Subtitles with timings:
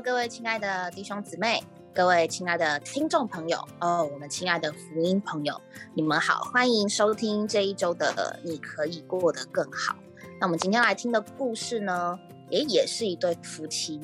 [0.00, 1.60] 各位亲爱的弟兄姊妹，
[1.92, 5.60] 各位亲爱的听众朋友，哦，我们亲爱的福音朋友，
[5.92, 9.94] 你们好，欢迎收听这一周的《你可以过得更好》。
[10.40, 12.16] 那我们今天来听的故事呢，
[12.48, 14.00] 也也是一对夫妻。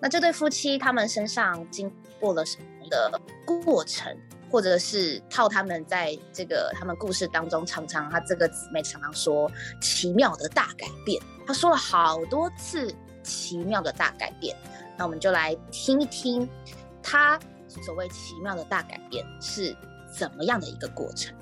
[0.00, 3.20] 那这对夫妻他们身上经过了什么的
[3.62, 4.16] 过程，
[4.50, 12.90] 或者是套他们在这个他们故事当中，常常他这个姊妹常常说奇妙的大改变，他说了好多次
[13.22, 14.56] 奇妙的大改变。
[14.96, 16.48] 那我们就来听一听，
[17.02, 19.76] 他所谓奇妙的大改变是
[20.12, 21.34] 怎么样的一个过程。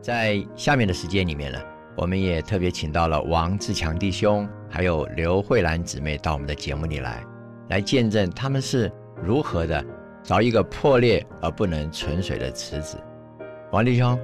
[0.00, 1.58] 在下面的时间里面呢，
[1.96, 7.24] 我们也特别请到了王志强弟兄，还有刘慧兰姊妹到我们的节目里来，
[7.70, 8.92] 来见证他们是
[9.22, 9.82] 如何的
[10.24, 12.96] 找一个破裂而不能存水的池子。
[13.70, 14.18] 王弟兄、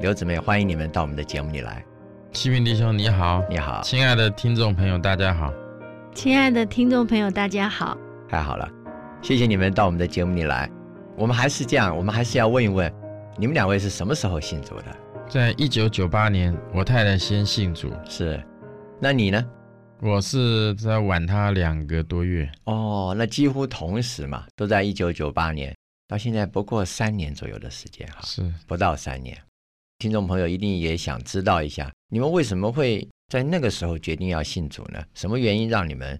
[0.00, 1.84] 刘姊妹，欢迎你们到我们的节目里来。
[2.32, 5.52] 七明弟兄你好，你好，亲爱的听众朋友大家好，
[6.12, 7.96] 亲爱的听众朋友大家好，
[8.28, 8.68] 太好了，
[9.22, 10.68] 谢谢你们到我们的节目里来。
[11.16, 12.92] 我们还是这样，我们还是要问一问，
[13.36, 14.84] 你们两位是什么时候信主的？
[15.28, 18.42] 在一九九八年，我太太先信主，是，
[19.00, 19.44] 那你呢？
[20.00, 22.50] 我是在晚他两个多月。
[22.64, 25.74] 哦，那几乎同时嘛，都在一九九八年，
[26.06, 29.36] 到现在不过三年左右的时间哈，是不到三年。
[29.98, 35.02] 听众朋友一定也想知道一下，你们为什么会在那个时候决定要信主呢？
[35.14, 36.18] 什么原因让你们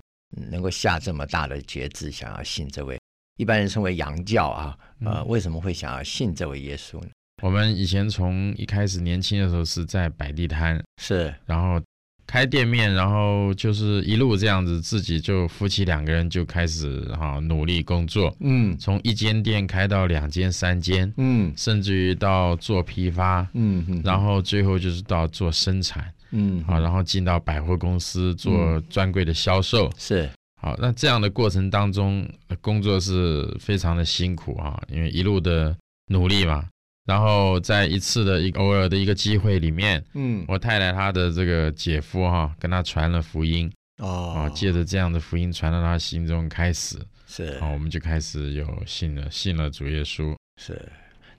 [0.51, 2.99] 能够下这么大的决志，想要信这位
[3.37, 4.77] 一般人称为洋教啊？
[5.05, 7.09] 呃，为什么会想要信这位耶稣呢？
[7.41, 11.81] 我们以前从一开始年轻的时候是在摆地摊，是，然后
[12.29, 18.77] 开店面，然后就是一路这样子，自己就夫妻两个人就开始哈努力工作，嗯。
[18.79, 21.51] 从一间店开到两间、三间，嗯。
[21.57, 30.29] 甚至于到做批发，嗯嗯，然后最后就是到做生产，嗯好，然后进到百货公司做专柜的销售，是。
[30.61, 35.75] 好，那这样的过程当中，呃工作是非常的辛苦啊，因为一路的
[36.09, 36.67] 努力嘛。
[37.09, 50.37] 然后在一次的一个偶尔的一个机会里面，嗯我太太她的这个姐夫哈、跟她传了福音哦啊，借着这样的福音传到她心中开始，是啊，我们就开始有信了信了主耶稣。
[50.61, 50.87] 是，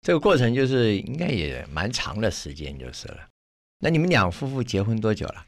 [0.01, 3.19] 这个过程就是应该也蛮长的时间就是了。
[3.77, 5.45] 那你们两夫妇结婚多久了？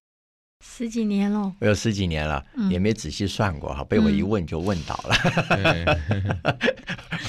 [0.64, 5.16] 十几年喽，我有十几年了，嗯也没仔细算过哈，被我一问就问倒了。
[5.58, 5.86] 对，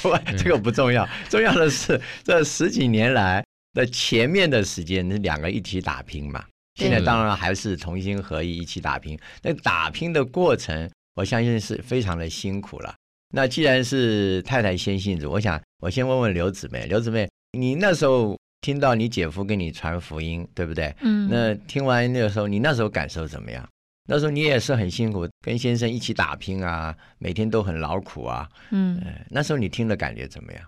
[0.03, 6.45] 不过这个不重要，重要的是这十几年来的前面的时间，那两个一起打拼嘛。
[6.75, 12.95] 现在当然还是同心合意一起打拼，那打拼的过程，我相信是非常的辛苦了。
[13.35, 20.95] 那既然是太太先信主，我想我先问问刘姊妹，刘姊妹，你那时候听到你姐夫给你传福音，对不对？
[21.01, 23.69] 嗯，那听完那个时候，你那时候感受怎么样？
[24.09, 28.49] 那时候你也是很辛苦，跟先生一起打拼啊，每天都很劳苦啊。
[28.71, 30.63] 嗯，呃，那时候你听的感觉怎么样？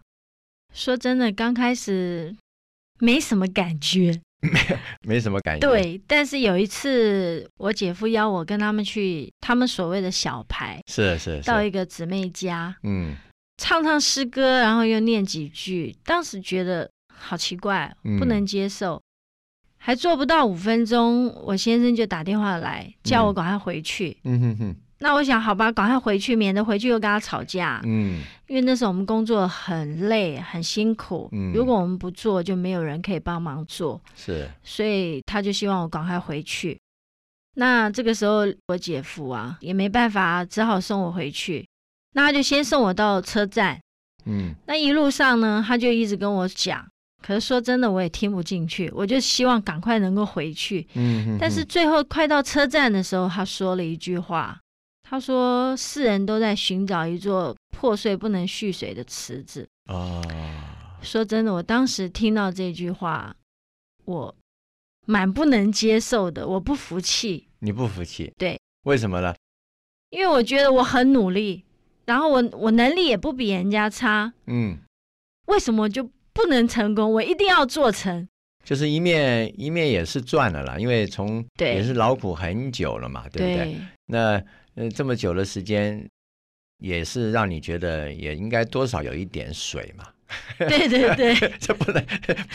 [0.72, 2.34] 说真的，刚开始
[3.00, 4.60] 没什么感觉，没
[5.14, 11.42] 没什么感觉。，对，但是有一次我姐夫邀我跟他们去他们所谓的小牌，是是是。
[11.42, 13.14] 到一个姊妹家嗯
[13.56, 19.00] 唱唱诗歌，然后又念几句，当时觉得好奇怪，嗯不能接受。
[19.86, 24.16] 还做不到五分钟，我先生就打电话来叫我赶快回去。
[24.24, 27.82] 嗯哼哼那我想，好吧，赶快回去，免得回去又跟他吵架。
[27.84, 36.80] 嗯因为那时候我们工作很累、很辛苦，嗯如果我们不做，就没有人可以帮忙做，是所以他就希望我赶快回去。
[37.56, 41.68] 那这个时候，我姐夫啊也没办法，只好送我回去。
[42.14, 43.78] 那他就先送我到车站，
[44.24, 46.86] 嗯那一路上呢，他就一直跟我讲，
[47.24, 50.86] 可是说真的，我也听不进去，我就希望赶快能够回去。
[50.92, 54.60] 嗯哼但是最后快到车站的时候，他说了一句话，
[55.08, 59.66] 他说：“世人都在寻找一座破碎不能蓄水的池子。
[59.88, 60.22] 哦，”
[61.00, 63.34] 说真的，我当时听到这句话，
[64.04, 64.34] 我
[65.06, 68.30] 蛮不能接受的，我不服气，你不服气？
[68.36, 69.34] 对，为什么呢？
[70.10, 71.64] 因为我觉得我很努力，
[72.04, 74.76] 然后我我能力也不比人家差，嗯，
[75.46, 77.12] 为什么就不能成功？
[77.12, 78.28] 我一定要做成。
[78.64, 83.76] 就是一面一面也是赚了啦，因为从对也是劳苦很久了嘛，对不对？
[84.06, 84.42] 那
[84.74, 86.02] 呃这么久的时间，
[86.78, 90.04] 也是让你觉得也应该多少有一点水嘛。
[90.58, 92.02] 对对对 这不能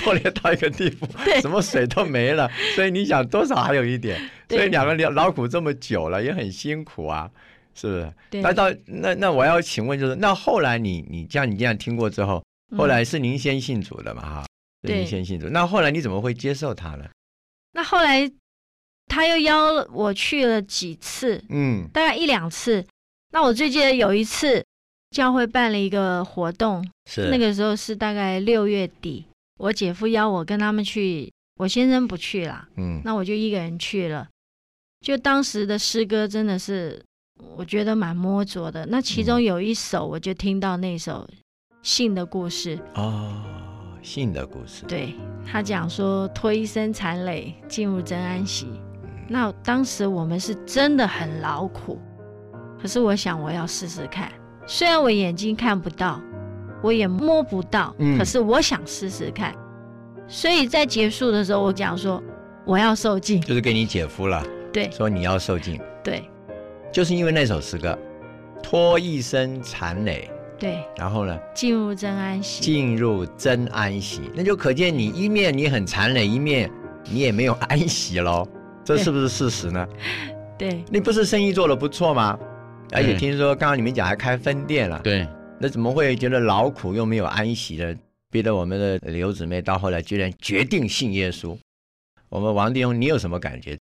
[0.04, 7.30] 破裂到一个地步， 对什么水都没了，所以你想多少还有一点，对所以两个人劳苦这么久了，也很辛苦啊，
[7.76, 8.14] 是不是？
[8.32, 8.42] 对。
[8.42, 12.44] 那到那那我要请问，就是那后来你你这样你这样听过之后，
[12.78, 14.46] 后来是您先信主的嘛哈？
[14.82, 15.50] 所以你对先信主。
[15.50, 17.06] 那后来你怎么会接受他呢？
[17.74, 18.32] 那后来
[19.08, 22.86] 他又邀我去了几次，嗯大概一两次。
[23.32, 24.64] 那我最记得有一次，
[25.12, 29.26] 教会办了一个活动，是那个时候是大概六月底，
[29.58, 34.28] 我姐夫邀我跟他们去，我先生不去啦，嗯那我就一个人去了。
[35.02, 37.04] 就当时的诗歌真的是，
[37.56, 38.86] 我觉得蛮摸着的。
[38.88, 41.28] 那其中嗯有一首，我就听到那首
[41.82, 43.34] 信的故事，哦，
[44.02, 44.86] 信的故事。
[44.86, 45.16] 对
[45.50, 48.68] 他讲说脱一身残累，进入真安息。
[48.74, 48.80] 嗯
[49.32, 52.00] 那当时我们是真的很劳苦，
[52.82, 54.32] 可是我想我要试试看。
[54.66, 56.20] 虽然我眼睛看不到，
[56.82, 59.54] 我也摸不到，嗯可是我想试试看。
[60.28, 62.20] 所以在结束的时候，我讲说
[62.66, 63.40] 我要受尽。
[63.42, 64.44] 就是给你姐夫了，
[64.74, 66.24] 对说你要受尽，对
[66.92, 67.96] 就是因为那首诗歌，
[68.64, 70.28] 脱一身残累，
[70.60, 72.62] 对，然后呢，进入真安息。
[72.62, 76.70] 进入真安息，那就可见你一面你很残忍，一面
[77.10, 78.48] 你也没有安息喽，
[78.84, 79.88] 这是不是事实呢？
[80.58, 82.38] 对你不是生意做的不错吗？
[82.92, 85.26] 而且听说刚刚你们讲还开分店了，对，
[85.60, 87.96] 那怎么会觉得劳苦又没有安息呢？
[88.32, 91.58] 逼得我们的刘姊妹到后来居然决定信耶稣。
[92.30, 93.78] 我们王弟兄，你有什么感觉？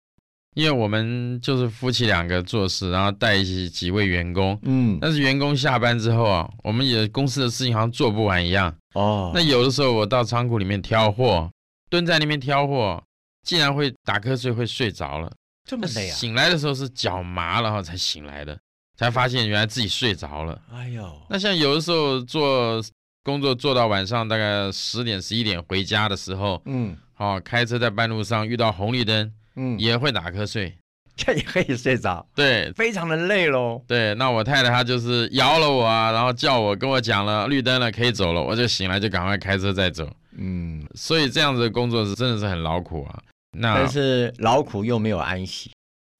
[0.54, 4.58] 因为我们就是夫妻两个做事，然后带一起几位员工。
[4.62, 8.74] 嗯，但是员工下班之后啊，我们也公司的事情好像做不完一样。
[8.94, 11.50] 哦，那有的时候我到仓库里面挑货，
[11.88, 13.02] 蹲在那边挑货，
[13.42, 15.32] 竟然会打瞌睡，会睡着了。
[15.64, 16.14] 这么累啊？
[16.14, 18.58] 醒来的时候是脚麻了哈才醒来的，
[18.96, 20.60] 才发现原来自己睡着了。
[20.70, 22.82] 哎呦，那像有的时候做
[23.24, 30.76] 工作做到晚上大概十点十一点回家的时候，嗯哦，开车在半路上遇到红绿灯嗯，也会打瞌睡。
[31.14, 33.82] 这也可以睡着，对非常的累喽。
[33.86, 40.08] 对，那我太太她就是摇了我啊，然后叫我跟我讲了绿灯了可以走了，我就醒来就赶快开车再走。
[40.38, 43.22] 嗯，所以这样子的工作是真的是很劳苦啊。
[43.58, 45.70] 那但是劳苦又没有安息。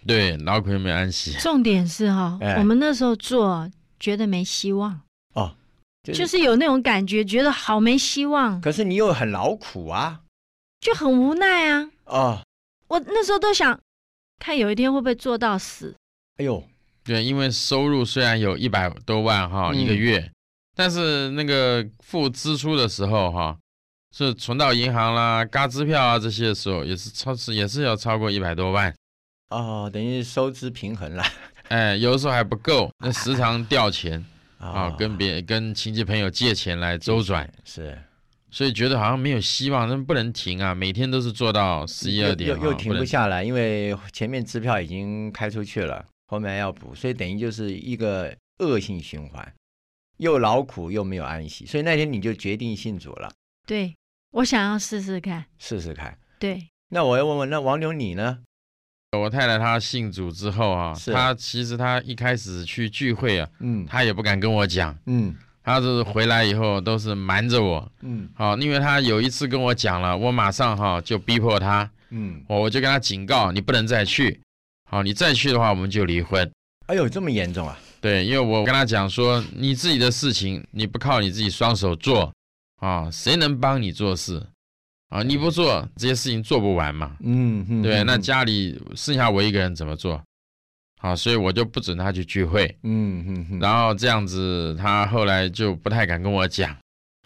[0.06, 5.00] 对劳苦又没有安息，重点是哈、哎我们那时候做觉得没希望，
[5.32, 5.54] 哦，
[6.02, 10.20] 就就是有那种感觉，觉得好没希望，可是你又很劳苦啊。
[10.80, 11.88] 就很无奈啊。
[12.04, 12.42] 哦，
[12.92, 13.80] 我那时候都想，
[14.38, 15.96] 看有一天会不会做到死。
[16.36, 16.62] 哎呦，
[17.02, 20.30] 对，因为收入虽然有一百多万哈、嗯一个月，
[20.76, 23.56] 但是那个付支出的时候哈、
[24.14, 28.94] 是存到银行啦、嘎支票啊这些的时候，也是超是也是要超过一百多万。
[29.48, 31.24] 哦，等于收支平衡了
[31.68, 34.22] 哎，有的时候还不够，那时常掉钱
[34.58, 37.98] 啊，哦跟别跟亲戚朋友借钱来周转，是
[38.52, 49.52] 所以觉得好像没有希望，那不能停啊，每天都是做到十一二点，又又停不下来，因为前面支票已经开出去了，后面还要补，所以等于就是一个恶性循环，
[50.18, 53.32] 又劳苦又没有安息，所以那天你就决定信主了，
[53.66, 53.96] 对
[54.32, 55.44] 我想要试试看。
[55.58, 56.16] 试试看。
[56.38, 58.38] 对，那我要问问，那王牛你呢？
[59.18, 63.86] 我太太她信主之后啊，她其实她一开始去聚会啊，嗯。
[63.86, 65.34] 她也不敢跟我讲，嗯
[65.64, 67.90] 她就是回来以后都是瞒着我。
[68.02, 74.40] 嗯好，因为他有一次跟我讲了，我马上哈就逼迫他，嗯，我我就跟他警告，你不能再去。
[74.90, 76.50] 好，你再去的话，我们就离婚。
[76.86, 77.78] 哎呦，这么严重啊？
[78.00, 82.32] 对，因为我跟他讲说，你自己的事情你不靠你自己双手做
[82.80, 84.44] 啊，谁能帮你做事
[85.10, 85.22] 啊？
[85.22, 87.16] 你不做这些事情做不完嘛。
[87.20, 90.20] 嗯嗯，对，嗯那家里剩下我一个人怎么做？
[91.02, 92.64] 好，所以我就不准他去聚会。
[92.84, 93.58] 嗯嗯嗯。
[93.58, 96.76] 然后这样子，他后来就不太敢跟我讲。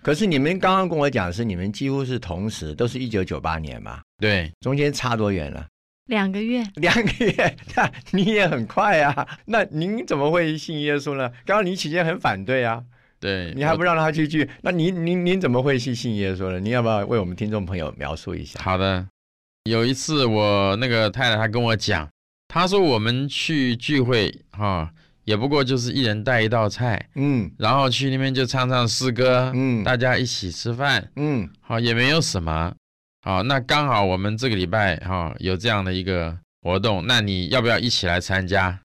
[0.02, 5.66] 可是你们刚刚跟我讲是，你们几乎是同时，都是一九九八年嘛，对，中间差多远了？
[6.06, 6.64] 两个月。
[6.76, 9.28] 两个月，那你也很快啊。
[9.44, 11.28] 那您怎么会信耶稣呢？
[11.44, 12.82] 刚刚你起先很反对啊，
[13.20, 16.58] 对，你还不让他去聚，那您您您怎么会去信耶稣呢？
[16.58, 18.58] 你要不要为我们听众朋友描述一下？
[18.62, 19.06] 好的。
[19.64, 22.08] 有一次，我那个太太她跟我讲，
[22.48, 24.90] 她说我们去聚会哈、
[25.24, 32.72] 也不过就是一人带一道菜，嗯然后去那边就唱唱诗歌，嗯大家一起吃饭，嗯好、也没有什么。
[33.22, 38.78] 好，那刚好我们这个礼拜哈、有这样的一个活动，那你要不要一起来参加？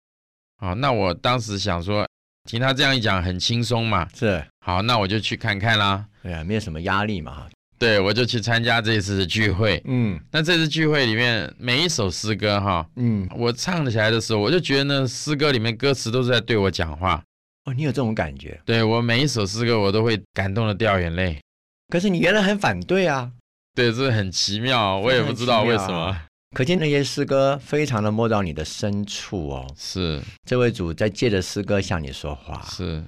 [0.57, 2.07] 好，那我当时想说，
[2.49, 4.07] 听他这样一讲，很轻松嘛。
[4.15, 6.05] 是，好，那我就去看看啦。
[6.23, 7.49] 对啊，没有什么压力嘛哈。
[7.81, 9.81] 对，我就去参加这次的聚会。
[9.85, 17.19] 嗯那这次聚会里面，每一首诗歌哈，嗯，我唱起来的时候，我就觉得呢诗歌里面歌词都是在对我讲话。
[17.65, 18.61] 哦，你有这种感觉？
[18.65, 21.39] 对我每一首诗歌，我都会感动的掉眼泪。
[21.87, 23.31] 可是你原来很反对啊，
[23.73, 26.15] 对，这很奇妙，我也不知道为什么。
[26.55, 29.67] 可见那些诗歌非常的摸到你的深处哦。
[29.75, 32.61] 是这位主在借着诗歌向你说话。
[32.69, 33.03] 是，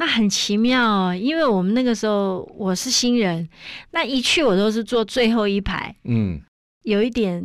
[0.00, 3.46] 那很奇妙哦，因为我们那个时候我是新人，
[3.90, 6.40] 那一去我都是坐最后一排，嗯
[6.84, 7.44] 有一点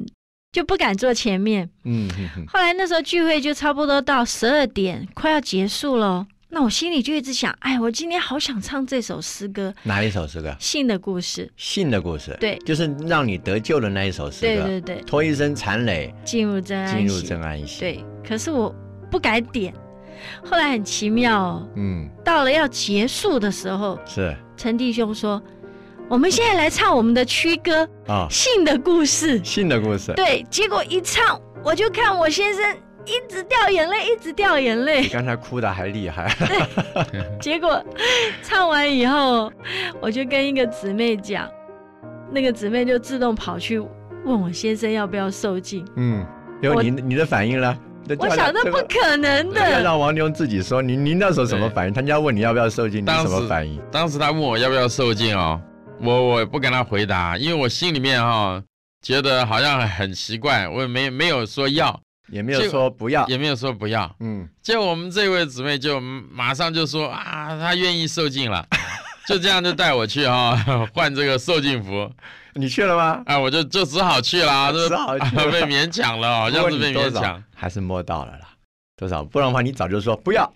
[0.53, 1.69] 就不敢坐前面。
[1.83, 6.25] 嗯哼哼，后来那时候聚会就差不多到十二点，快要结束了。
[6.47, 10.51] 那我心里就一直想，哎，我今天好想唱这首诗歌哪一首诗歌？
[10.57, 12.37] 《信的故事信的故事。
[12.39, 14.31] 对就是让你得救的那一首》。
[14.33, 14.63] 诗歌。
[14.63, 17.27] 对对对，脱一身残累，进入真安进入息。
[17.27, 18.73] 真安息。，对，可是我
[19.11, 19.73] 不敢点。
[20.43, 25.41] 后来很奇妙哦，嗯，到了要结束的时候，是陈弟兄说
[26.09, 29.39] ：“我们现在来唱我们的曲歌啊《，信的故事》。
[29.43, 30.13] 信的故事”。
[30.15, 35.09] 对，结果一唱，我就看我先生一直掉眼泪，一直掉眼泪比。
[35.09, 36.33] 刚才哭的还厉害。
[37.39, 37.83] 结果
[38.41, 39.51] 唱完以后，
[40.01, 41.49] 我就跟一个姊妹讲，
[42.31, 45.85] 那个姊妹就自动跑去问我先生要不要受尽。
[45.97, 46.25] 嗯，
[46.61, 47.77] 有我你你的反应呢？
[48.19, 50.81] 我想那不可能的，让王牛自己说。
[50.81, 51.93] 您您那时候什么反应？
[51.93, 53.81] 他家问你要不要受精，你什当时么反应？
[53.91, 55.59] 当时他问我要不要受尽哦，
[55.99, 58.61] 我我也不跟他回答，因为我心里面哈、
[59.01, 63.25] 觉得好像很奇怪，我也没没有说要，也没有说不要。
[63.27, 64.13] 也没有说不要。
[64.19, 68.63] 嗯，结果我们这位姊妹就马上就说啊，她愿意受尽了，
[69.27, 70.55] 就这样就带我去哈、
[70.93, 72.07] 换这个受尽服，
[72.53, 73.23] 你去了吗？
[73.25, 77.41] 啊，我就就只好去啦，这只好去了 被勉强了，好像是被勉强。
[77.55, 78.49] 还是摸到了啦，
[78.97, 79.23] 多少？
[79.23, 80.51] 不然的话，你早就说不要。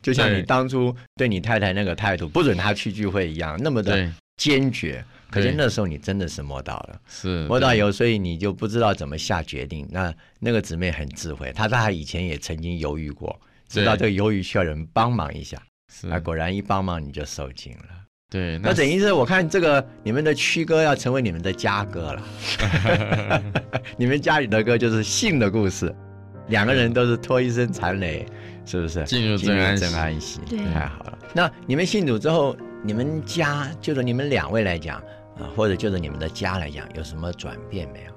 [0.00, 5.04] 就像你当初对你太太那个态度，不准她去聚会一样，那么的，坚决。
[5.28, 9.86] 可是那时候你真的是摸到了，是摸到以后，所以你就不知道怎么下决定。
[9.90, 15.60] 那那个姊妹很智慧，她她以前也曾经犹豫过，知道这个犹豫需要人帮忙一下，
[15.92, 17.84] 是啊，果然一帮忙你就受尽了。
[18.30, 22.22] 对，那等于是我看这个你们的曲哥要成为你们的家歌了，
[23.98, 25.94] 你们家里的歌就是信的故事，
[26.48, 28.26] 两个人都是脱一身残累，
[28.64, 29.04] 是不是？
[29.04, 31.18] 进入真安息真安息，对太好了。
[31.34, 34.98] 那你们信主之后，你们家就是你们两位来讲
[35.38, 38.12] 啊，或者就是你们的家来讲，有什么转变没有？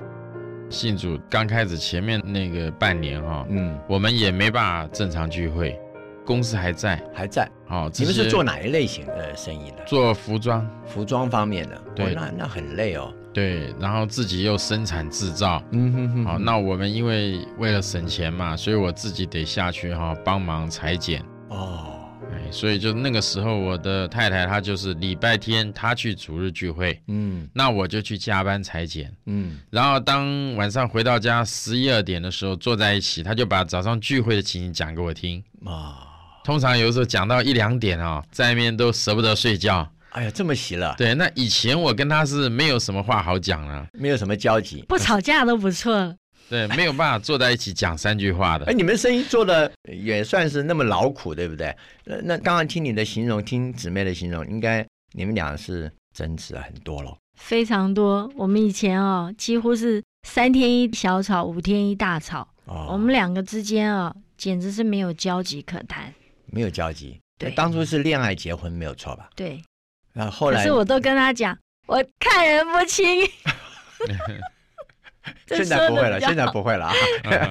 [0.70, 5.78] 信主刚开始前面那个半年哈、嗯，我们也没办法正常聚会，
[6.26, 7.46] 公司还在，还在。
[7.68, 9.84] 哦，你们是做哪一类型的生意的？
[9.86, 11.82] 做服装，服装方面的。
[11.94, 13.14] 对哦那那很累哦。
[13.34, 27.48] 对，然后自己又生产制造，嗯哼哼好、那我们因为为了省钱嘛，所以我自己得下去哈、帮忙裁剪，哦，哎，所以就那个时候我的太太她就是礼拜天她去主日聚会，嗯。
[27.54, 29.58] 那我就去加班裁剪，嗯。
[29.70, 35.42] 然后当晚上回到家十一二点的时候坐在一起，她就把早上聚会的情形讲给我听。
[35.66, 36.06] 啊，
[36.44, 39.90] 通常有的时候讲到一两点啊、在那边都舍不得睡觉。
[40.12, 44.84] 哎呀，这么喜了，对，那以前我跟他是没有什么话好讲了，没有什么交集。
[44.88, 46.16] 不吵架都不错了。
[46.50, 48.74] 对，没有办法坐在一起讲三句话的哎，。
[48.74, 51.74] 你们生意做的也算是那么劳苦，对不对？
[52.04, 57.18] 那那刚刚听你的形容，听姊妹的形容，应该你们俩是争执很多了。
[57.40, 58.30] 非常多。
[58.36, 62.46] 我们以前哦，几乎是三天一小吵，五天一大吵。
[62.66, 66.14] 哦，我们两个之间啊、简直是没有交集可谈。
[66.48, 67.18] 没有交集。
[67.40, 69.30] 对当初是恋爱结婚没有错吧？
[69.36, 69.60] 对，
[70.14, 73.06] 然后后来可是我都跟他讲，我看人不清。
[75.48, 76.94] 现在不会了，现在不会了啊，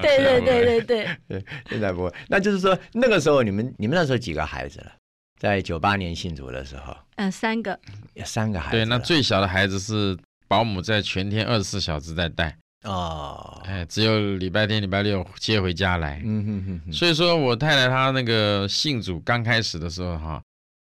[0.01, 2.13] 对对对对 对，现在不会。
[2.27, 4.91] 那就是说那个时候你们你们那时候几个孩子了？
[5.39, 7.79] 在九八年信主的时候，嗯、三个，
[8.13, 8.77] 有三个孩子。
[8.77, 16.21] 对，那最小的孩子是保姆在全天二十四小时在带，哦，哎，只有礼拜天、礼拜六接回家来。
[16.25, 20.41] 嗯哼哼哼，所以说我太太她那个信主刚开始的时候哈，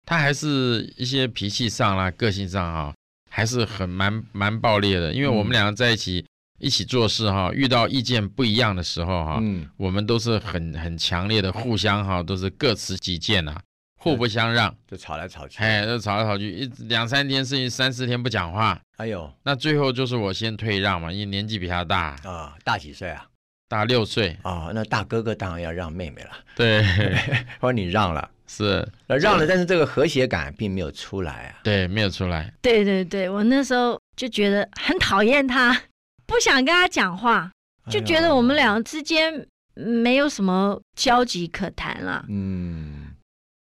[0.08, 2.94] 她还是一些脾气上啦、个性上哈，
[3.30, 5.12] 还是很蛮蛮暴烈的。
[5.12, 6.24] 因为我们两个在一起
[6.58, 13.60] 一起做事哈，遇到意见不一样的时候哈，嗯我们都是很很强烈的互相哈，都是各持己见呐、
[13.98, 14.74] 互不相让。
[14.90, 15.58] 就吵来吵去。
[15.58, 23.26] 哎，就吵来吵去，一两三天甚至三四天不讲话，哎呦那最后就是我先退让嘛，因为年纪比他大，啊，大几岁啊？
[23.68, 24.34] 大六岁。
[24.44, 26.82] 哦，那大哥哥当然要让妹妹了，对，
[27.60, 31.60] 或者你让了，是，那让了，但是这个和谐感并没有出来啊。
[31.62, 32.52] 对，没有出来。
[32.62, 35.82] 对对对，我那时候就觉得很讨厌他，
[36.26, 37.52] 不想跟他讲话，
[37.90, 42.24] 就觉得我们两个之间没有什么交集可谈了。
[42.28, 43.08] 嗯，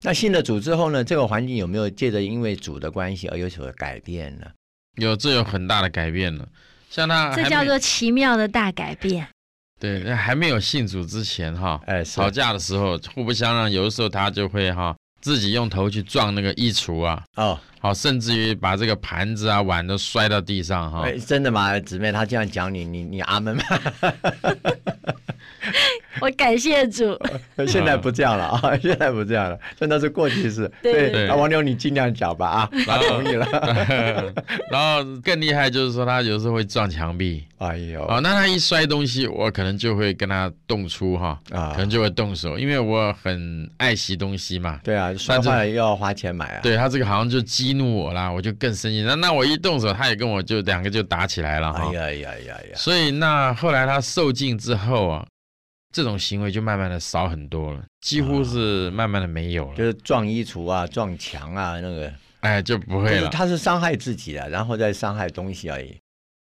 [0.02, 4.46] 那信了主之后呢，这个环境有没有借着因为主的关系而有所改变呢？
[4.96, 6.48] 有这有很大的改变了。
[6.90, 9.28] 像他这叫做奇妙的大改变。
[9.78, 21.02] 对，那还没有信主之前哈，哎，吵架的时候互不相让，有的时候他就会哈自己用头去撞那个衣橱啊，哦，好，甚至于把这个盘子啊碗都摔到地上哈。
[21.04, 21.78] 哎，真的吗？
[21.80, 23.62] 姊妹，他这样讲你，你你阿门吗？
[26.20, 27.16] 我感谢主。
[27.68, 30.70] 现在不这样了啊， 现在不这样了，真的是过去式。
[30.82, 33.46] 对对啊，王牛你尽量讲吧啊，他同意了。
[34.70, 44.80] 然后更厉害就是说他有时候会撞墙壁，哎呦，哦，那他一摔东西，我可能就会跟他动粗哈，啊可能就会动手，因为我很爱惜东西嘛。
[44.82, 46.60] 对啊，摔坏了又要花钱买啊。
[46.62, 49.02] 对他这个好像就激怒我啦，我就更生气。
[49.02, 51.90] 那那我一动手，他也跟我就两个就打起来了哈。
[51.90, 52.74] 哎呀呀呀呀！
[52.74, 55.26] 所以那后来他受尽之后啊，
[55.92, 62.10] 这种行为就慢慢的少很多了，几乎是慢慢的没有了，就是撞衣橱啊、撞墙啊，那个
[62.40, 63.28] 哎就不就是会了。
[63.28, 65.94] 他是伤害自己的，然后再伤害东西而已，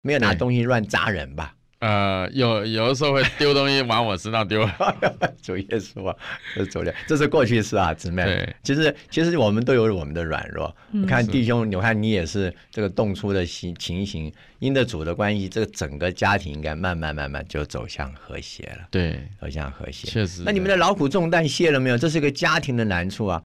[0.02, 1.54] 没有拿东西乱砸人吧？
[1.82, 4.64] 呃，有有的时候会丢东西往我身上丢。
[5.42, 6.16] 主耶稣啊，
[6.54, 8.22] 这是主耶，这是过去式啊，姊妹。
[8.22, 10.72] 对，其实其实我们都有我们的软弱。
[10.92, 20.06] 嗯你看弟兄，你看你也是这个动粗的情情形，因着主的关系，这个整个家庭应该慢慢慢慢就走向和谐了，对，走向和谐。
[20.06, 20.42] 确实。
[20.46, 21.98] 那你们的劳苦重担卸了没有？
[21.98, 23.42] 这是个家庭的难处啊。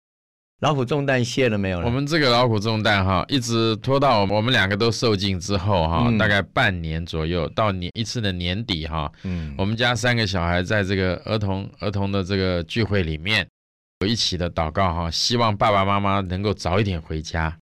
[0.62, 1.86] 劳苦重担卸了没有了？
[1.86, 13.48] 我们这个老虎重担哈，一直拖到我们两个都受尽之后哈，嗯大概半年左右，到年一次的年底哈，嗯我们家三个小孩在这个儿童儿童的这个聚会里面，
[14.00, 17.56] 有一起的祷告哈，希望爸爸妈妈能够早一点回家。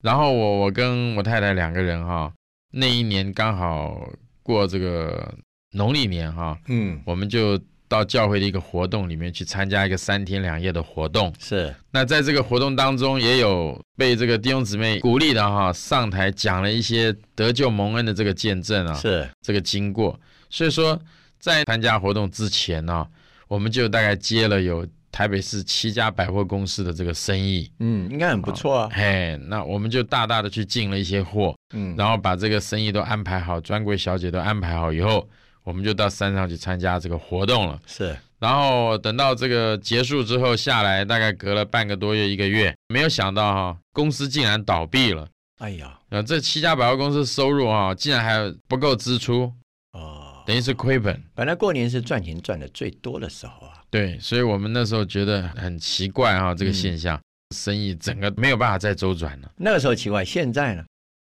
[0.00, 2.32] 然后我我跟我太太两个人哈，
[2.72, 4.08] 那一年刚好
[4.40, 5.34] 过这个
[5.72, 7.60] 农历年哈，嗯我们就
[7.90, 11.34] 到教会的一个活动里面去参加一个三天两夜的活动。
[11.40, 20.18] 是那在这个活动当中，也有被这个弟兄姊妹鼓励的哈，上台讲了一些得救蒙恩的这个见证啊，是这个经过。
[20.48, 20.96] 所以说，
[21.40, 23.04] 在参加活动之前呢、
[23.48, 28.88] 我们就大概接了有台北市七家百货公司的这个生意，嗯，应该很不错啊。
[28.92, 35.28] 嘿，那我们就大大的去进了一些货，嗯，然后把这个生意都安排好，专柜小姐都安排好以后，
[35.64, 37.80] 我们就到山上去参加这个活动了。
[37.86, 45.28] 是然后等到这个结束之后下来，大概隔了半个多月一个月，没有想到哈、公司竟然倒闭了。
[45.58, 49.52] 哎呀呃，这七家百货公司收入哈、竟然还不够支出，
[49.92, 51.22] 哦，等于是亏本。
[51.34, 53.74] 本来过年是赚钱赚的最多的时候啊。
[53.90, 57.20] 对，所以我们那时候觉得很奇怪哈、这个嗯现象，
[57.54, 59.50] 生意整个没有办法再周转了。
[59.56, 60.82] 那个时候奇怪，现在呢？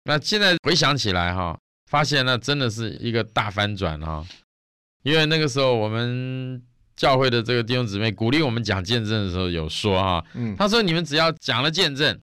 [0.05, 1.59] 那现在回想起来哈、
[1.93, 4.27] 发现那真的是一个大翻转哈、
[5.03, 6.63] 因为那个时候我们
[6.97, 12.19] 教会的这个弟兄姊妹鼓励我们讲见证的时候有说哈、嗯，他说你们只要讲了见证，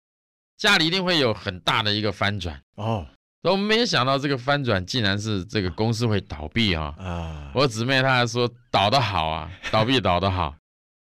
[0.58, 2.60] 家里一定会有很大的一个翻转。
[2.77, 3.05] 哦
[3.43, 6.95] 我们没有想到这个翻转竟然是这个公司会倒闭啊！
[6.97, 10.55] 啊，我姊妹她还说倒得好啊， 倒闭倒得好。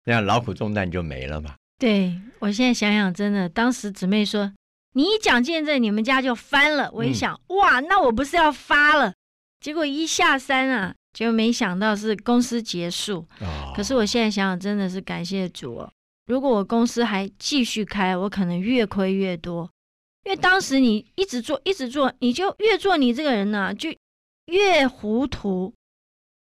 [0.06, 1.56] 那样劳苦重担就没了嘛。
[1.80, 4.54] 对我现在想想，真的，当时姊妹说
[4.94, 6.90] 你一讲见证，你们家就翻了。
[6.94, 9.14] 我一想，哇，那我不是要发了？
[9.60, 13.26] 结果一下山啊，就没想到是公司结束。
[13.40, 15.92] 哦，可是我现在想想，真的是感谢主哦。
[16.28, 19.70] 如果我公司还继续开，我可能越亏越多，
[20.26, 23.90] 因为当时你一直做，一直做，你就越做你这个人呢、就
[24.46, 25.74] 越糊涂，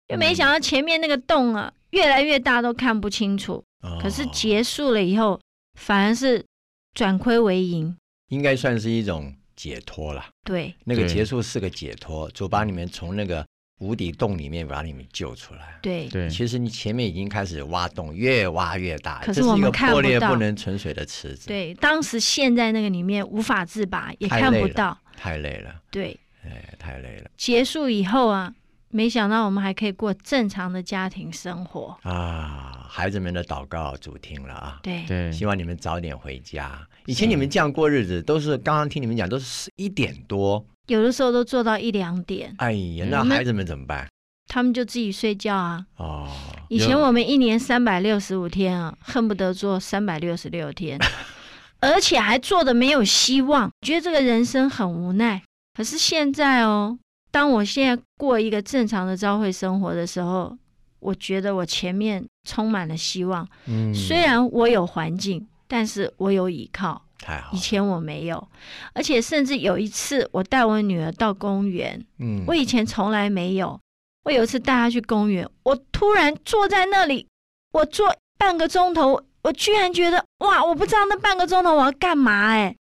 [0.08, 3.64] 就没想到前面那个洞啊，越来越大，都看不清楚。
[3.82, 5.40] 哦可是结束了以后，
[5.80, 6.46] 反而是
[6.94, 7.96] 转亏为盈。
[8.32, 10.26] 应该算是一种解脱了。
[10.44, 10.74] 对。
[10.86, 13.46] 那个对结束是个解脱，主把你们从那个
[13.80, 15.78] 无底洞里面把你们救出来。
[15.82, 16.08] 对。
[16.08, 20.02] 对，其实你前面已经开始挖洞，越挖越大，可是我们这是一个看不到。
[20.02, 24.98] 破裂不能存水的池子，，对，当时陷在那个里面无法自拔，也看不到。
[25.18, 27.30] 太累了，对，哎，太累了。
[27.38, 28.54] 结束以后啊，
[28.92, 31.98] 没想到我们还可以过正常的家庭生活。
[32.04, 32.86] 啊！
[32.90, 36.86] 孩子们的祷告主听了啊，对对希望你们早点回家。
[37.06, 40.64] 以前你们这样过日子，都是刚刚听你们讲，都是十一点多。
[40.88, 44.08] 有的时候都做到一两点，哎呀，那孩子们怎么办？
[44.48, 45.86] 他们就自己睡觉啊。
[45.96, 46.28] 哦，
[46.68, 51.00] 以前我们一年三百六十五天啊，恨不得做三百六十六天，
[51.80, 55.42] 而且还做的没有希望，觉得这个人生很无奈。
[55.74, 57.00] 可是现在哦，
[57.32, 60.56] 当我现在过一个正常的朝会生活的时候，
[61.00, 63.48] 我觉得我前面充满了希望。
[63.68, 67.02] 嗯虽然我有环境，但是我有依靠。
[67.24, 68.48] 太好以，前我没有，
[68.94, 73.80] 而且甚至有一次，我带我女儿到公园，嗯我以前从来没有。
[74.24, 77.28] 我有一次带她去公园，我突然坐在那里，
[77.74, 82.76] 我坐半个钟头，我居然觉得哇，我不知道那半个钟头我要干嘛哎、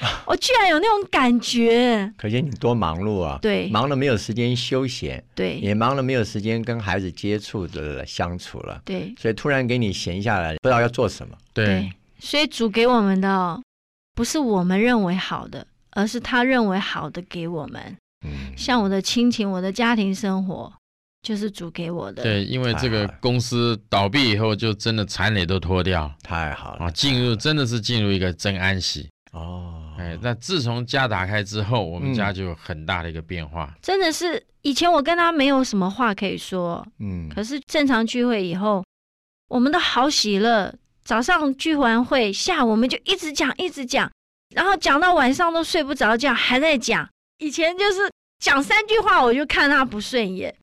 [0.26, 2.12] 我居然有那种感觉。
[2.16, 3.38] 可见你多忙碌啊！
[3.40, 11.36] 对忙了没有时间休闲，对也忙了没有时间跟孩子接触的相处了，对所以突然给你闲下来，不知道要做什么。
[11.52, 13.62] 对，所以主给我们的哦
[14.14, 17.96] 不是我们认为好的，而是他认为好的给我们。
[18.26, 20.72] 嗯，像我的亲情、我的家庭生活，
[21.22, 29.08] 就是主给我的。，对，因为这个公司倒闭以后，就真的残累都脱掉太好了啊，进入真的是进入一个真安息。
[29.32, 33.74] 哦，哎，那自从家打开之后，我们嗯家就有很大的一个变化。
[33.80, 38.84] 真的是以前我跟他没有什么话可以说，嗯可是正常聚会以后，
[39.48, 40.74] 我们都好喜乐。
[41.04, 44.10] 早上聚完会，下午我们就一直讲，一直讲，
[44.54, 47.06] 然后讲到晚上都睡不着觉，还在讲。
[47.38, 50.54] 以前就是讲三句话，我就看他不顺眼。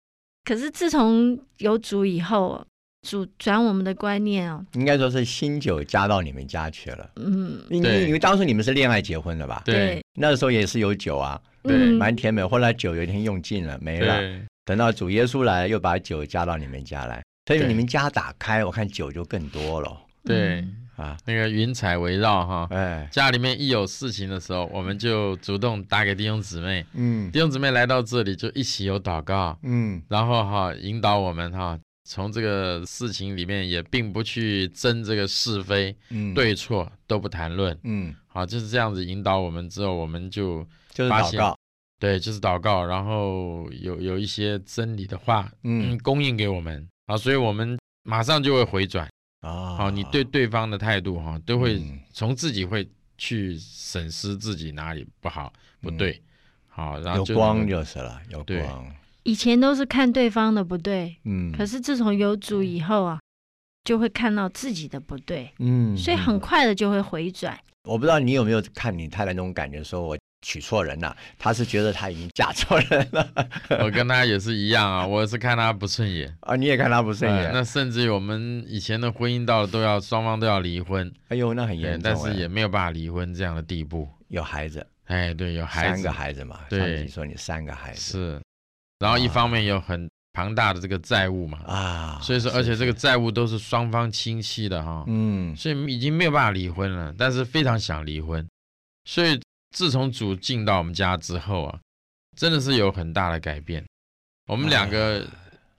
[0.43, 2.65] 可是自从有主以后，
[3.07, 7.09] 主转我们的观念哦，应该说是新酒加到你们家去了。
[7.15, 8.01] 嗯，因对。
[8.01, 9.61] 为因为当初你们是恋爱结婚的吧？
[9.65, 10.03] 对。
[10.13, 11.75] 那时候也是有酒啊，对。
[11.75, 12.43] 嗯蛮甜美。
[12.45, 14.21] 后来酒有一天用尽了，没了。
[14.65, 19.97] 等到主耶稣来，又把酒加到你们家来，所以你们家打开，我看酒就更多了。
[20.23, 20.63] 对，
[20.95, 21.17] 啊！
[21.25, 27.31] 那个云彩围绕哈，哎，家里面一有事情的时候，我们就主动打给弟兄姊妹，嗯。
[27.31, 29.99] 弟兄姊妹来到这里就一起有祷告，嗯。
[30.07, 41.57] 然后哈引导我们哈，从这个事情里面也并不去争这个是非嗯，，对错都不谈论，嗯，好就是这样子引导我们之后，我们就就是祷告，
[41.99, 45.91] 对就是祷告，然后有有一些真理的话嗯。
[45.91, 46.87] 嗯供应给我们。
[47.05, 49.07] 啊，所以我们马上就会回转。
[49.41, 51.99] 啊，好，你对对方的态度哈，都会嗯。
[52.11, 55.97] 从自己会去审视自己哪里不好不嗯。
[55.97, 56.21] 对，
[56.67, 63.19] 好，然后就有光就是了，有对光，以前都是看对方的不对，嗯，可是自从有主以后啊，
[63.83, 67.57] 就会看到自己的不对，嗯，所以很嗯快的就会回转。
[67.83, 73.27] 我不知道你有没有看你太太那种感觉，说我娶错人了，她是觉得她已经嫁错人了。
[73.83, 85.93] 我跟她也是一样啊，我是看她不顺眼，啊，你也看她不顺眼，哎那甚至于我们以前的婚姻到了都要双方都要离婚，哎呦，那很，严重哎，但是也没有办法离婚这样的地步，有孩子，哎，对，有孩子。
[85.95, 87.01] 三个孩子嘛，对。
[87.01, 87.99] 你说你三个孩子。
[87.99, 88.41] 是，
[89.01, 98.47] 然后一方面有很庞大的这个债务嘛，啊，所以说而且这个债务都是双方亲戚的哈，嗯所以已经没有办法离婚了，但是非常想离婚。
[99.05, 99.37] 所以
[99.71, 101.79] 自从主进到我们家之后啊，
[102.37, 103.83] 真的是有很大的改变。
[104.47, 105.25] 我们两个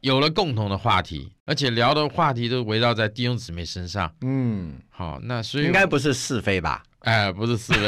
[0.00, 4.12] 有了共同的话题，而且聊的话题都围绕在弟兄姊妹身上。
[4.22, 6.82] 嗯，好，那所以应该不是是非吧？
[7.02, 7.80] 哎，不是是非，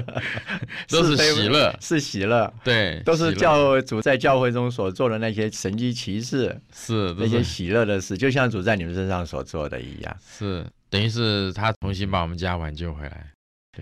[0.90, 10.16] 都是喜乐，是喜乐，对，都是教主在教会中所做的那些神迹奇事，是那些喜乐的事，就像主在你们身上所做的一样。
[10.20, 13.26] 是，等于是他重新把我们家挽救回来。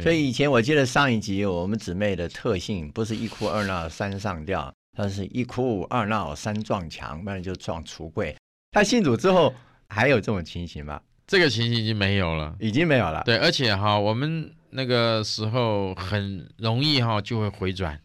[0.03, 8.37] 所以以前我记得上一集我们姊妹的特性不是一哭二闹三上吊，她是一哭二闹三撞墙，不然就撞橱柜。
[8.71, 9.55] 她信主之后
[9.89, 11.01] 还有这种情形吗？
[11.29, 12.57] 这个情形已经没有了。
[12.59, 13.23] 已经没有了。
[13.25, 18.01] 对，而且哈，我们那个时候很容易哈就会回转，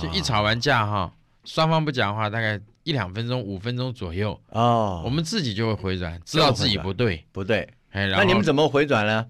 [0.00, 1.12] 就一哦吵完架哈，
[1.44, 7.24] 双方不讲话，大概一两分钟、五分钟左右，哦，我们自己就会回转，知道自己不对。
[7.32, 9.26] 不对，哎，那你们怎么回转呢？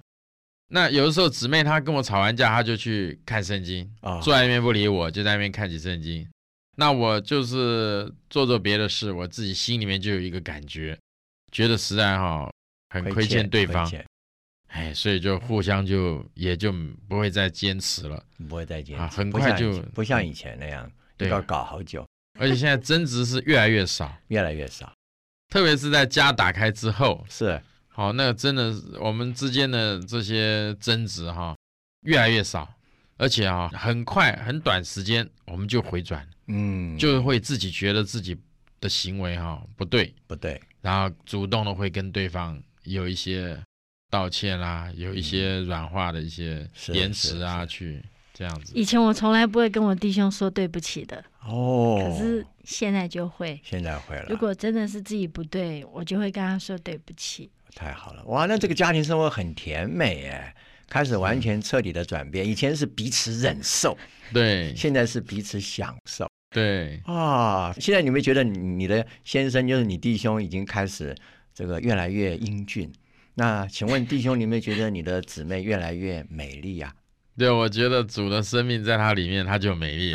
[0.68, 6.26] 那有的时候姊妹她跟我吵完架，她就去看圣经，啊坐在那边不理我，就在那边看起圣经。
[6.74, 10.98] 那我就是做做别的事，我自己心里面就有一个感觉，
[11.52, 12.50] 觉得实在哈
[13.02, 13.90] 很亏欠对方
[14.68, 16.72] 哎，所以就互相就也就
[17.09, 18.22] 不会再坚持了。
[18.48, 22.06] 不会再坚持，啊很快就前不像以前那样对要搞好久，
[22.38, 24.92] 而且现在争执是越来越少， 越来越少。
[25.48, 31.56] 特别是在家打开之后，是，好，那真的是我们之间的这些争执哈，
[32.02, 32.68] 越来越少，
[33.16, 38.37] 而且啊，很快很短时间我们就回转，嗯，就会自己觉得自己
[38.80, 43.59] 的行为哈不对，不对，然后主动的会跟对方有一些
[44.11, 48.72] 道歉啦，有一些软化的一些是言辞啊，去这样子。
[48.75, 53.61] 以前我从来不会跟我弟兄说对不起的，哦，可是现在就会。
[53.62, 57.51] 现在会了，如果真的是自己不对，我就会跟他说对不起。
[57.75, 60.55] 太好了，哇，那这个家庭生活很甜美哎，
[60.88, 62.46] 开始完全彻底的转变。
[62.46, 63.94] 以前是彼此忍受，
[64.33, 67.75] 对现在是彼此享受对，啊。
[67.79, 71.14] 现在你们觉得你你的先生就是你弟兄已经开始
[71.57, 72.92] 这个越来越英俊？
[73.33, 76.92] 那请问弟兄，你们觉得你的姊妹越来越美丽啊？
[77.38, 80.14] 对，我觉得主的生命在他里面，他就美丽。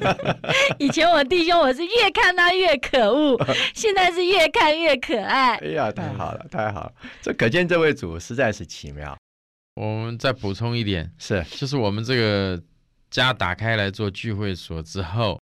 [0.78, 3.38] 以前我弟兄我是越看他越可恶，
[3.74, 5.56] 现在是越看越可爱。
[5.56, 6.92] 哎呀，太好了，太好了！
[7.22, 9.16] 这可见这位主实在是奇妙。
[9.76, 12.62] 我们再补充一点，是，就是我们这个
[13.10, 15.39] 家打开来做聚会所之后，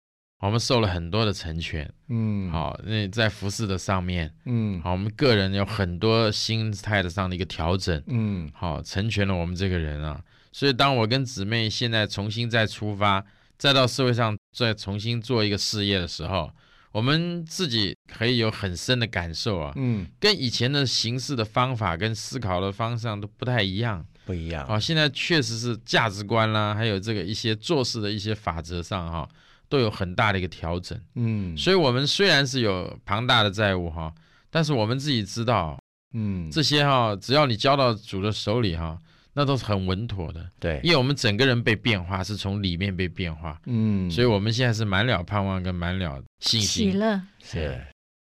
[0.43, 1.89] 我们受了很多的成全。
[2.09, 10.21] 嗯，，好，那在服饰的上面，嗯，好，我们个人有很多心态的上的一个调整，嗯，好，成全了我们这个人啊。
[10.51, 13.25] 所以，当我跟姊妹现在重新再出发，
[13.57, 16.51] 再到社会上再重新做一个事业的时候，
[16.91, 24.05] 我们自己可以有很深的感受啊，嗯，跟以前的行事的方法跟思考的方向都不太一样。
[24.27, 24.65] 不一样。
[24.67, 29.29] 啊，现在确实是价值观啦，还有这个一些做事的一些法则上哈，
[29.73, 31.01] 都有很大的一个调整。
[31.15, 34.13] 嗯，所以，我们虽然是有庞大的债务哈，
[34.51, 35.81] 但是我们自己知道
[36.13, 38.99] 嗯，这些哈，只要你交到主的手里哈，
[39.33, 40.47] 那都是很稳妥的。
[40.61, 46.93] 对，因为我们整个人被变化，是从里面被变化，嗯，所以我们现在是满了盼望跟满了信心。
[46.93, 47.81] 喜乐，是。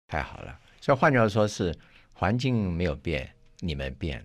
[0.08, 0.56] 太好了。
[0.80, 1.74] 所以换句话说，是
[2.14, 3.28] 环境没有变，
[3.62, 4.24] 你们变，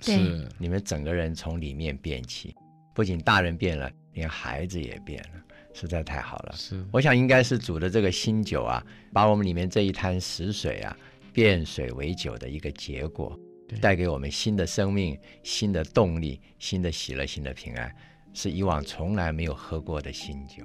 [0.00, 2.54] 是，你们整个人从里面变起，
[2.94, 6.54] 不仅大人变了，连孩子也变了，实在太好了。
[6.56, 10.96] 是，我想应该是煮的这个新酒啊，把我们里面这一滩死水啊，
[11.32, 17.94] 变水为酒的一个结果对，带给我们新的生命、新的动力、新的喜乐、新的平安，
[18.32, 20.64] 是以往从来没有喝过的新酒。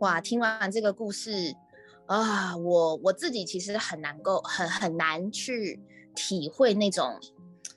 [0.00, 1.54] 哇，听完这个故事
[2.06, 5.80] 啊，我我自己其实很难够很很难去
[6.14, 7.18] 体会那种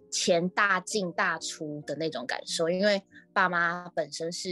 [0.09, 3.01] 钱大进大出的那种感受，因为
[3.33, 4.49] 爸妈本身是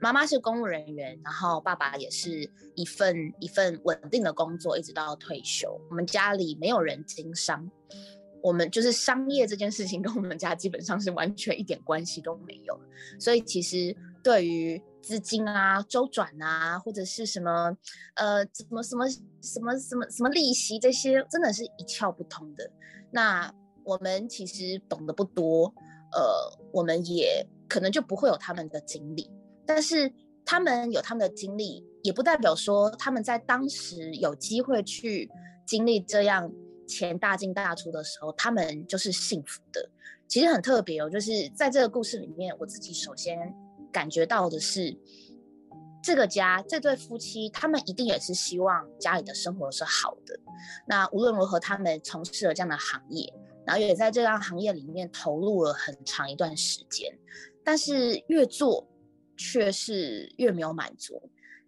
[0.00, 5.80] 妈妈是公务人员，然后爸爸也是一份一份稳定的工作，一直到退休。
[5.90, 7.70] 我们家里没有人经商，
[8.42, 12.78] 我们就是商业这件事情 跟我们家基本上是完全一点关系都没有，
[13.18, 17.76] 所以其实对于资金啊、周转啊，或者是什么
[18.14, 22.70] 呃什么什么什么什么什么利息这些，真的是一窍不通的。
[23.10, 23.52] 那
[23.84, 25.72] 我们其实懂得不多，
[26.12, 29.30] 呃，我们也可能就不会有他们的经历，
[29.66, 30.12] 但是
[30.44, 35.30] 他们有他们的经历，也不代表说他们在当时有机会去
[35.66, 36.52] 经历这样
[36.86, 39.88] 钱大进大出的时候，他们就是幸福的。
[40.26, 43.52] 其实很特别哦，就是在这个故事里面，我自己首先
[43.92, 44.96] 感觉到的是，
[46.02, 50.38] 这个家这对夫妻，他们一定也是希望家里的生活是好的。
[50.86, 53.32] 那无论如何，他们从事了这样的行业，
[53.70, 57.16] 然后也在这样行业里面投入了很长一段时间，
[57.62, 58.84] 但是越做
[59.36, 61.22] 却是越没有满足。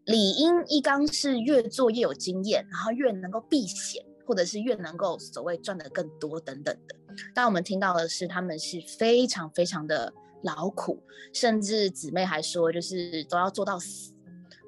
[0.07, 6.97] 理应一刚是越做越有经验，然后越能够避险，或者是越能够所谓赚得更多等等的。
[7.33, 10.13] 但我们听到的是，他们是非常非常的
[10.43, 11.01] 劳苦，
[11.33, 14.13] 甚至姊妹还说，就是都要做到死。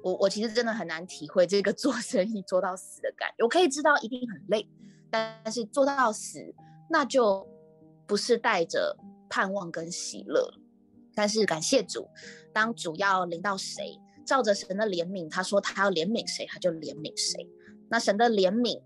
[0.01, 3.43] 我我其实真的很难体会这个 做生意做到死的感觉。
[3.43, 4.65] 我可以知道一定很累，
[5.11, 6.39] 但是做到死，
[6.89, 7.47] 那就
[8.05, 8.95] 不是带着
[9.29, 10.51] 盼望跟喜乐。
[11.13, 12.09] 但是感谢主，
[12.53, 17.49] 当主要临到谁，照着神的怜悯，他说他要怜悯谁，他就怜悯谁。
[17.89, 18.81] 那神的怜悯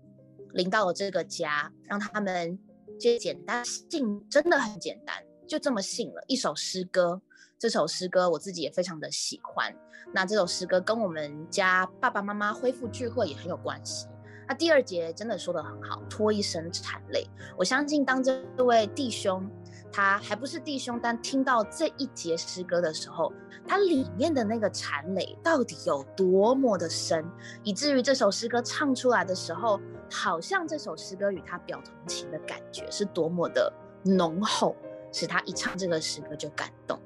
[0.52, 2.58] 临到了这个家，让他们
[3.00, 5.16] 就简单信，真的很简单，
[5.48, 6.22] 就这么信了。
[6.28, 7.20] 一首诗歌，
[7.58, 9.74] 这首诗歌我自己也非常的喜欢。
[10.14, 14.06] 那这首诗歌跟我们家爸爸妈妈恢复聚会也很有关系。
[14.50, 17.24] 那第二节真的说的很好，拖一声产泪。
[17.56, 19.48] 我相信当这位弟兄
[19.92, 23.32] 他还不是弟兄，但听到这一节诗歌的时候，
[23.64, 27.24] 他里面的那个产泪到底有多么的深，
[27.62, 29.78] 以至于这首诗歌唱出来的时候，
[30.10, 34.74] 好像这首诗歌与他表同情的感觉是多么的浓厚，
[35.12, 36.98] 使他一唱这个诗歌就感动。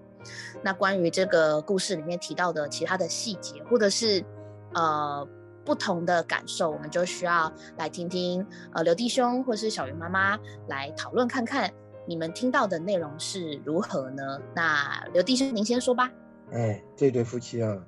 [0.62, 4.24] 那关于这个故事里面提到的其他的细节，或者是
[4.72, 5.28] 呃
[5.64, 11.72] 不同的感受，我们就需要来听听呃刘弟兄或是小云妈妈来讨论看看，
[12.06, 14.40] 你们听到的内容是如何呢？
[14.54, 16.12] 那刘弟兄您先说吧。
[16.52, 17.86] 哎，这对夫妻啊，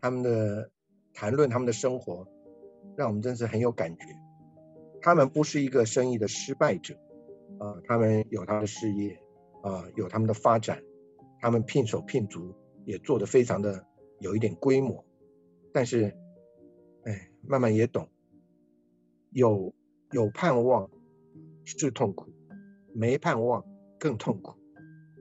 [0.00, 0.68] 他们的
[1.14, 2.26] 谈论他们的生活，
[2.96, 4.04] 让我们真是很有感觉。
[5.00, 6.94] 他们不是一个生意的失败者，
[7.58, 9.16] 啊，他们有他的事业，
[9.62, 10.82] 啊，有他们的发展，
[11.40, 12.52] 他们聘手聘足，
[12.84, 13.86] 也做得非常的
[14.18, 15.04] 有一点规模。
[15.72, 16.12] 但是，
[17.46, 18.08] 慢慢也懂，
[19.30, 19.74] 有
[20.12, 20.90] 有盼望
[21.64, 22.32] 是痛苦，
[22.94, 23.64] 没盼望
[23.98, 24.54] 更痛苦。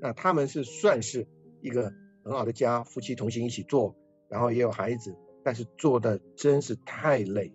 [0.02, 1.28] 那他们是算是
[1.62, 1.92] 一个
[2.24, 3.96] 很好的家，夫妻同心一起做，
[4.30, 7.52] 然后也有孩子，但是做的真是太累。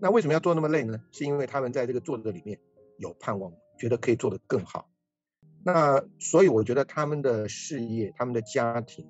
[0.00, 1.02] 那为什么要做那么累呢？
[1.12, 2.58] 是因为他们在这个做的里面
[2.98, 4.88] 有盼望，觉得可以做得更好。
[5.64, 9.08] 那所以我觉得他们的事业、他们的家庭，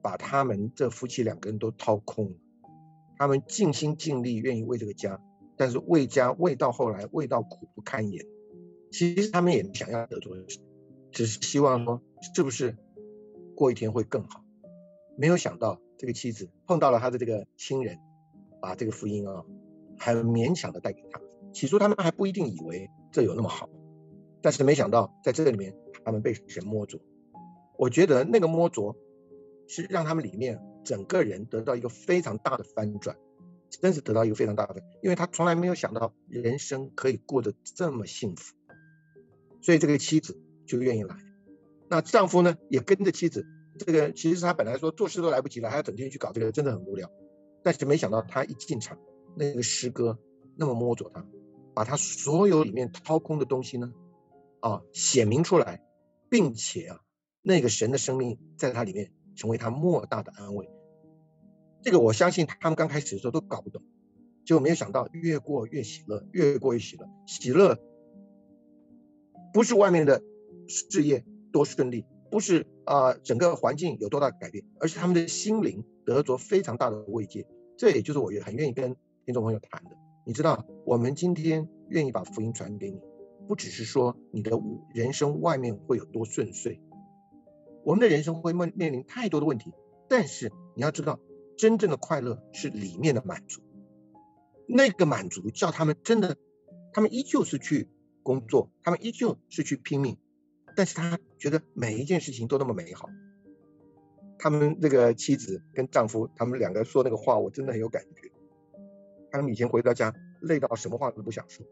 [0.00, 2.36] 把他们这夫妻两个人都掏空了。
[3.18, 5.20] 他们尽心尽力，愿意为这个家，
[5.56, 8.24] 但是为家为到后来，为到苦不堪言。
[8.90, 10.60] 其实他们也想要得做的事，
[11.10, 12.00] 只是希望说，
[12.34, 12.76] 是不是
[13.54, 14.42] 过一天会更好？
[15.16, 17.98] 没有想到这个妻子碰到了他的这个亲人，
[18.62, 19.44] 把这个福音啊，
[19.98, 21.20] 很勉强的带给他。
[21.52, 23.68] 起初他们还不一定以为这有那么好，
[24.40, 27.00] 但是没想到在这里面，他们被神摸着。
[27.76, 28.96] 我觉得那个摸着，
[29.66, 33.16] 是让他们里面整个人得到一个非常大的翻转，
[33.70, 38.54] 真是得到一个非常大的，因为他从来没有想到人生可以过得这么幸福，
[39.60, 41.16] 所以这个妻子就愿意来。
[41.88, 43.46] 那丈夫呢，也跟着妻子。
[43.78, 47.08] 这个其实他本来说做事都来不及了，还要整天去搞这个，真的很无聊。
[47.62, 48.98] 但是没想到他一进场，
[49.36, 50.18] 那个诗歌
[50.56, 51.24] 那么摸着他，
[51.74, 53.92] 把他所有里面掏空的东西呢，
[54.60, 55.80] 啊，显明出来，
[56.28, 57.00] 并且啊，
[57.40, 60.68] 那个神的生命在他里面成为他莫大的安慰。
[61.80, 63.82] 这个我相信他们刚开始的时候都搞不懂，
[64.44, 67.08] 结果没有想到越过越喜乐，越过越喜乐。
[67.26, 67.78] 喜乐
[69.54, 70.22] 不是外面的
[70.66, 72.04] 事业多顺利。
[72.30, 77.46] 不是啊，整个环境有多大改变，而是他们的心灵得着非常大的慰藉。
[77.78, 79.90] 这也就是我也很愿意跟听众朋友谈的。
[80.26, 83.00] 你知道，我们今天愿意把福音传给你，
[83.46, 84.50] 不只是说你的
[84.92, 86.82] 人生外面会有多顺遂，
[87.88, 89.72] 我们的人生会面面临太多的问题，
[90.10, 91.18] 但是你要知道，
[91.56, 93.62] 真正的快乐是里面的满足。
[94.66, 96.36] 那个满足叫他们真的，
[96.92, 97.88] 他们依旧是去
[98.22, 100.18] 工作，他们依旧是去拼命。
[100.76, 103.08] 但是他觉得每一件事情都那么美好。
[104.38, 108.30] 他们这个妻子跟丈夫，他们两个说那个话，我真的很有感觉。
[109.30, 111.64] 他们以前回到家累到什么话都不想说，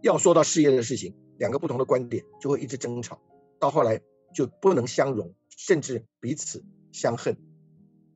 [0.00, 3.20] 要说到事业的事情，两个不同的观点就会一直争吵，
[3.58, 4.00] 到后来
[4.34, 7.36] 就不能相容，甚至彼此相恨。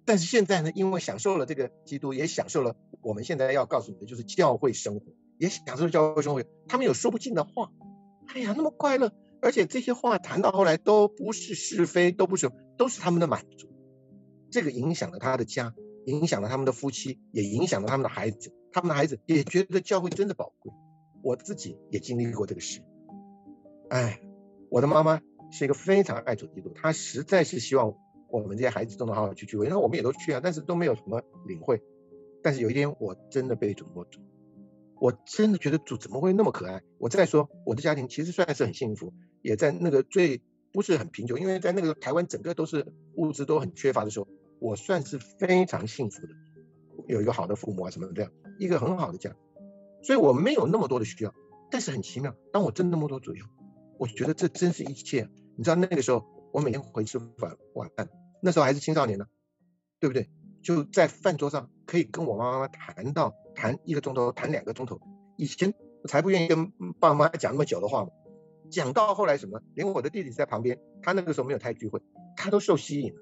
[0.04, 5.06] 但是现在呢，因为享受了这个基督，也享受了我们现在要告诉你的就是教会生活，
[5.38, 7.70] 也享受了教会生活，他们有说不尽的话。
[8.28, 9.12] 哎呀，那么快乐。
[9.40, 12.48] 而且这些话谈到后来都不是是非，都不是，
[12.78, 13.68] 都是他们的满足。
[14.52, 15.74] 这个影响了他的家，
[16.06, 18.54] 影响了他们的夫妻，也影响了他们的孩子。
[18.72, 20.72] 他们的孩子也觉得教会真的宝贵。
[21.24, 22.82] 我自己也经历过这个事。
[23.88, 24.20] 哎，
[24.70, 25.20] 我的妈妈
[25.52, 27.94] 是一个非常爱主基督，他实在是希望
[28.28, 29.68] 我们这些孩子都能好好去聚会。
[29.68, 31.80] 那我们也都去啊，但是都没有什么领会。
[32.42, 34.20] 但是有一天，我真的被主摸住。
[34.98, 36.82] 我真的觉得主怎么会那么可爱？
[36.98, 39.12] 我再说，我的家庭其实算是很幸福，
[39.42, 40.40] 也在那个最
[40.72, 42.86] 不是很贫穷，因为在那个台湾整个都是
[43.16, 46.34] 物质都很缺乏的时候，我算是非常幸福的，
[47.08, 49.34] 有一个好的父母啊什么的这样一个很好的家，
[50.02, 51.34] 所以我没有那么多的需要。
[51.70, 53.44] 但是很奇妙，当我挣那么多左右，
[53.98, 55.28] 我觉得这真是一切。
[55.56, 58.08] 你知道那个时候，我每天回吃晚晚饭，
[58.42, 59.26] 那时候还是青少年呢，
[60.00, 60.30] 对不对？
[60.62, 63.34] 就在饭桌上可以跟我妈妈谈到。
[63.54, 64.98] 谈一个钟头，谈两个钟头，
[65.36, 65.74] 以前
[66.08, 68.10] 才不愿意跟爸妈讲那么久的话嘛。
[68.70, 72.00] 讲到后来什么，连我的弟弟在旁边，他那个时候没有太聚会，
[72.34, 73.20] 他都受吸引了。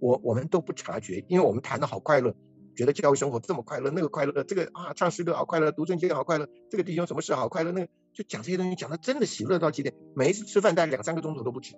[0.00, 2.34] 我我们都不察觉，因为我们谈的好快乐，
[2.74, 9.94] 觉得教育生活这么快乐，那个快乐，这个啊唱诗歌好快乐，读圣经好快乐，这个弟兄什么事好快乐，那个就讲这些东西，讲的真的喜乐到极点。
[10.14, 11.74] 每一次吃饭，大概两三个钟头都不止，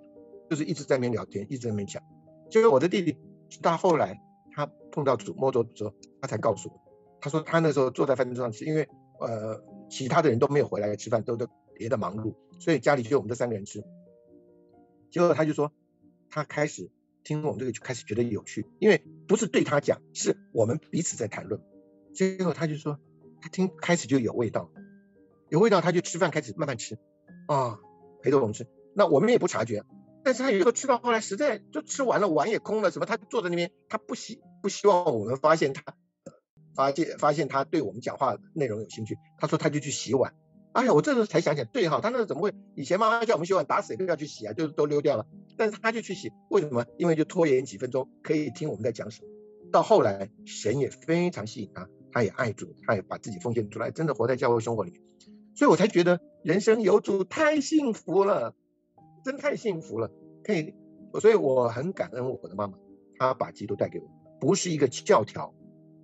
[0.49, 2.01] 就是一直在那边聊天，一直在那边讲。
[2.49, 3.17] 结果我的弟弟
[3.61, 4.19] 到后来，
[4.53, 6.81] 他碰到主摸着之后，他才告诉我。
[7.21, 8.87] 他说他那时候坐在饭桌上吃，因为
[9.19, 13.83] 呃其他的人都没有回来吃饭，都都别的忙碌，所以家里就我们这三个人吃。
[15.09, 15.71] 结果他就说，
[16.29, 16.89] 他开始
[17.23, 21.61] 听我们这个就开始觉得有趣，因为不是对他讲，是我们彼此在谈论。
[22.13, 22.99] 结果他就说，
[23.41, 24.69] 他听开始就有味道，
[25.55, 26.97] 有味道他就吃饭开始慢慢吃，
[27.47, 27.79] 啊
[28.21, 29.85] 陪着我们吃，那我们也不察觉，
[30.21, 35.81] 但是他有时候吃到后来实在就吃完了，碗也空了，什么他坐在那边，他不希不希望我们发现他。
[36.75, 40.35] 发现发现他对我们讲话内容有兴趣，他说他就去洗碗。
[40.73, 42.53] 哎呀，我这时候才想起来，对哈，他那时候怎么会？
[42.75, 45.25] 以前妈妈叫我们洗碗，打死也不要去洗啊，就是都溜掉了。
[45.55, 46.85] 但是他就去洗，为什么？
[46.97, 49.29] 因为就拖延几分钟，可以听我们在讲什么。
[49.71, 55.01] 到后来，神也非常吸引他，他也爱主，他也把自己奉献出来，真的活在教会生活里面。
[55.55, 58.53] 所以我才觉得人生有主太幸福了，
[59.23, 60.11] 真太幸福了。
[60.43, 60.75] 可以，
[61.19, 62.77] 所以我很感恩我的妈妈，
[63.17, 64.07] 她把基督带给我，
[64.39, 65.53] 不是一个教条。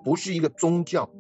[0.04, 1.12] 不是一个宗教，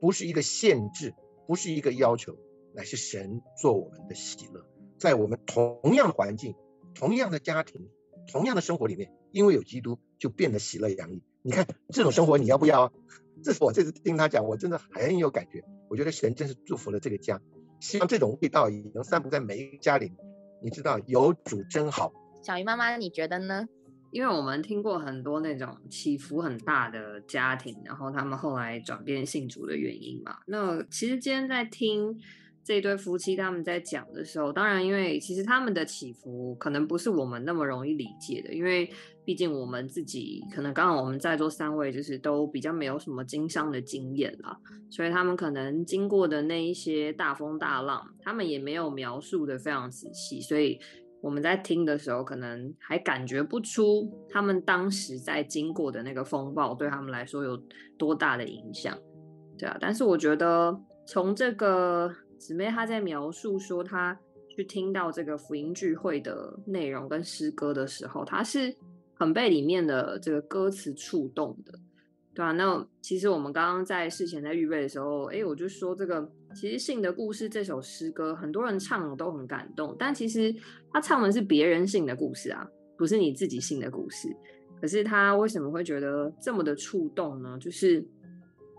[0.00, 1.12] 不是一个限制，
[1.48, 2.36] 不是一个要求，
[2.72, 4.64] 乃是神做我们的喜乐，
[4.96, 6.54] 在我们同样的环境、
[6.94, 7.88] 同样的家庭、
[8.30, 11.20] 同样的生活里面，因为有基督，就变得喜乐洋溢。
[11.42, 12.92] 你看这种生活，你要不要？
[13.42, 15.64] 这是我这次听他讲，我真的很有感觉。
[15.88, 17.42] 我觉得神真是祝福了这个家，
[17.80, 20.12] 希望这种味道也能散布在每一个家里。
[20.62, 22.12] 你知道有主真好。
[22.42, 23.66] 小鱼妈妈，你觉得呢？
[24.10, 30.38] 因为我们听过很多那种起伏很大的家庭，然后他们后来转变信主的原因嘛。
[30.46, 32.18] 那其实今天在听
[32.68, 38.86] 这对夫妻他们在讲的时候，当然因为其实他们的起伏可能不是我们那么容易理解的，因为
[39.24, 44.54] 毕竟我们自己可能刚好我们在座三位就是都比较没有什么经商的经验啦，
[44.90, 50.78] 所以他们可能经过的那一些大风大浪，他们也没有描述的非常仔细，所以。
[51.20, 57.60] 我们在听的时候，可能还感觉不出他们当时在经过的那个风暴对他们来说有
[57.98, 58.96] 多大的影响，
[59.58, 59.76] 对啊。
[59.80, 60.72] 但是我觉得
[61.08, 62.08] 从这个
[62.38, 64.18] 姊妹她在描述说她
[64.48, 68.74] 去听到这个福音聚会的内容跟诗歌的时候，她是
[69.14, 71.78] 很被里面的这个歌词触动的。
[72.34, 80.54] 对啊，那其实我们刚刚在事前在预备的时候，哎，我就说这个其实《信的故事》这首诗歌，很多人唱都很感动，但其实
[80.92, 82.64] 他唱的是别人信的故事啊，
[82.96, 84.28] 不是你自己信的故事。
[84.80, 87.58] 可是他为什么会觉得这么的触动呢？
[87.60, 87.96] 就是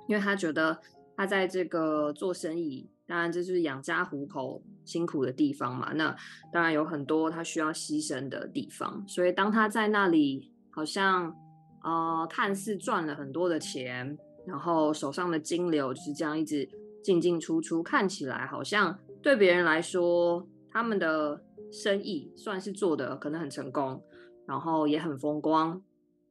[0.07, 0.79] 因为他觉得
[1.17, 6.15] 他在这个做生意，当然这就是养家糊口辛苦的地方嘛，那
[6.53, 11.35] 当然有很多他需要牺牲的地方，所以当他在那里，好像。
[11.81, 16.67] 呃，看似赚了很多的钱，然后手上的金流就是这样一直
[17.01, 21.41] 进进出出，看起来好像对别人来说，他们的
[21.71, 24.03] 生意算是做的可能很成功，
[24.45, 25.81] 然后也很风光。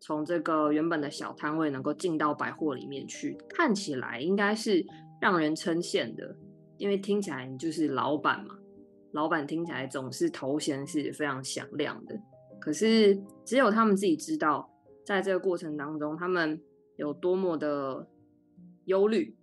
[0.01, 4.85] 从这个原本的小摊位能够进到百货里面去，看起来应该是
[5.19, 6.37] 让人称羡的，
[6.79, 8.57] 因为听起来你就是老板嘛，
[9.13, 12.19] 老板听起来总是头衔是非常响亮的。
[12.59, 14.71] 可是只有他们自己知道。
[15.07, 16.61] 在这个过程当中，他们
[16.97, 18.07] 有多么的
[18.85, 19.35] 忧虑，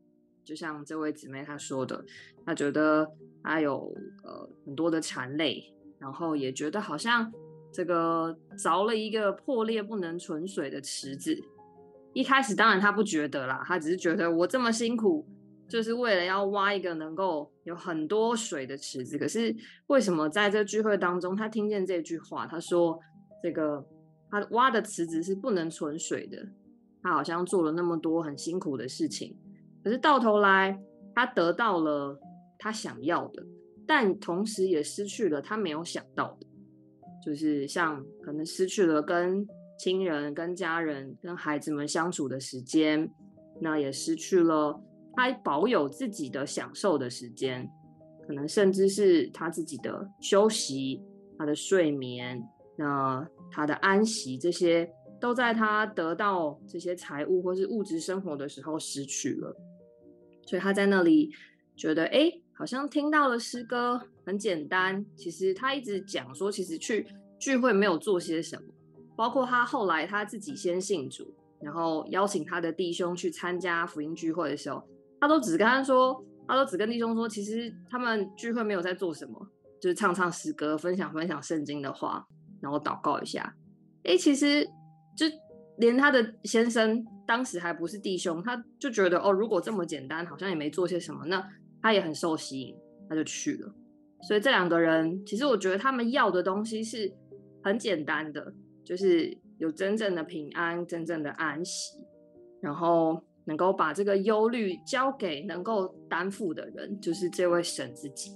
[0.44, 2.06] 就像这位姊妹她说的，
[2.46, 3.12] 她觉得
[3.42, 3.92] 她有
[4.24, 7.34] 呃很多的馋泪，然后也觉得好像
[7.74, 11.36] 这个凿了一个破裂不能存水的池子。
[12.14, 15.26] 一开始当然她不觉得啦，她只是觉得我这么辛苦，
[15.68, 19.18] 就是为了要挖一个能够有很多水的池子。
[19.18, 19.56] 可是
[19.88, 23.00] 为什么在这聚会当中，他听见这句话，他说
[23.42, 23.86] 这个。
[24.28, 26.46] 他挖的池子是不能存水的，
[27.02, 29.38] 他好像做了那么多很辛苦的事情，
[29.82, 30.78] 可是到头来
[31.14, 32.20] 他得到了
[32.58, 33.46] 他想要的，
[33.88, 36.48] 但同时也失去了他没有想到的，
[37.24, 39.48] 就是像可能失去了跟
[39.80, 43.10] 亲人、跟家人、跟孩子们相处的时间，
[43.62, 44.78] 那也失去了
[45.16, 47.70] 他保有自己的享受的时间，
[48.28, 51.02] 可能甚至是他自己的休息、
[51.38, 52.42] 他的睡眠，
[52.78, 53.28] 那。
[53.52, 59.56] 他的安息，这些都在他得到这些财物或是物质生活的时候失去了，
[60.46, 61.32] 所以他在那里
[61.78, 65.06] 觉得，哎，好像听到了诗歌很简单。
[65.16, 67.08] 其实他一直讲说，其实去
[67.40, 68.68] 聚会没有做些什么，
[69.16, 74.84] 包括他后来他自己先信主，然后邀请他的弟兄去参加福音聚会的时候，
[75.26, 79.48] 他都只跟他说，他都只跟弟兄说，其实他们聚会没有在做什么，
[79.82, 82.24] 就是唱唱诗歌，分享分享圣经的话。
[82.62, 83.56] 然后祷告一下，
[84.04, 84.64] 哎，其实
[85.18, 85.26] 就
[85.78, 91.44] 连他的先生当时还不是弟兄，他就觉得哦，如果这么简单，好像也没做些什么，那
[91.82, 92.76] 他也很受吸引，
[93.10, 93.74] 他就去了。
[94.28, 97.12] 所以这两个人，其实我觉得他们要的东西是
[97.64, 98.54] 很简单的，
[98.84, 102.00] 就是有真正的平安、真正的安息，
[102.62, 108.32] 然后能够把这个忧虑交给能够担负的人，就是这位神自己。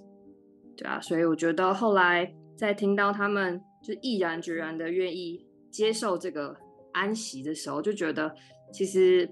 [0.78, 3.62] 对啊，所以我觉得后来在听到他们。
[3.82, 6.54] 就毅然决然的愿意接受这个
[6.92, 8.36] 安息的时候，就觉得
[8.74, 9.28] 其实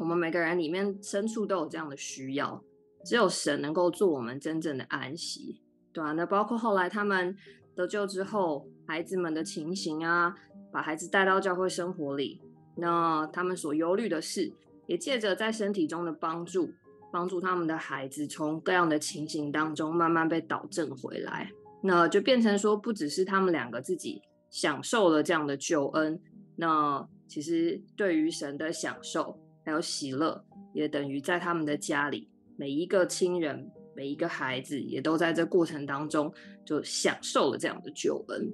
[0.00, 2.60] 我们每个人里面深处都有这样的需要，
[3.04, 5.62] 只有神能够做我们真正的安息，
[5.92, 7.36] 对啊，那包括后来他们
[7.76, 10.34] 得救之后，孩子们的情形啊，
[10.72, 12.40] 把孩子带到教会生活里，
[12.76, 14.52] 那他们所忧虑的事，
[14.86, 16.70] 也借着在身体中的帮助，
[17.12, 21.50] 帮助他们的孩子从各样的情形当中慢慢被导正回来。
[21.82, 26.20] 那就变成说，不只是他们两个自己享受了这样的救恩，
[26.56, 36.32] 那其实对于神的享受还有喜乐，也等于在他们的家里，每一个亲人、每一个孩子，也都在这过程当中
[36.64, 38.48] 就享受了这样的救恩，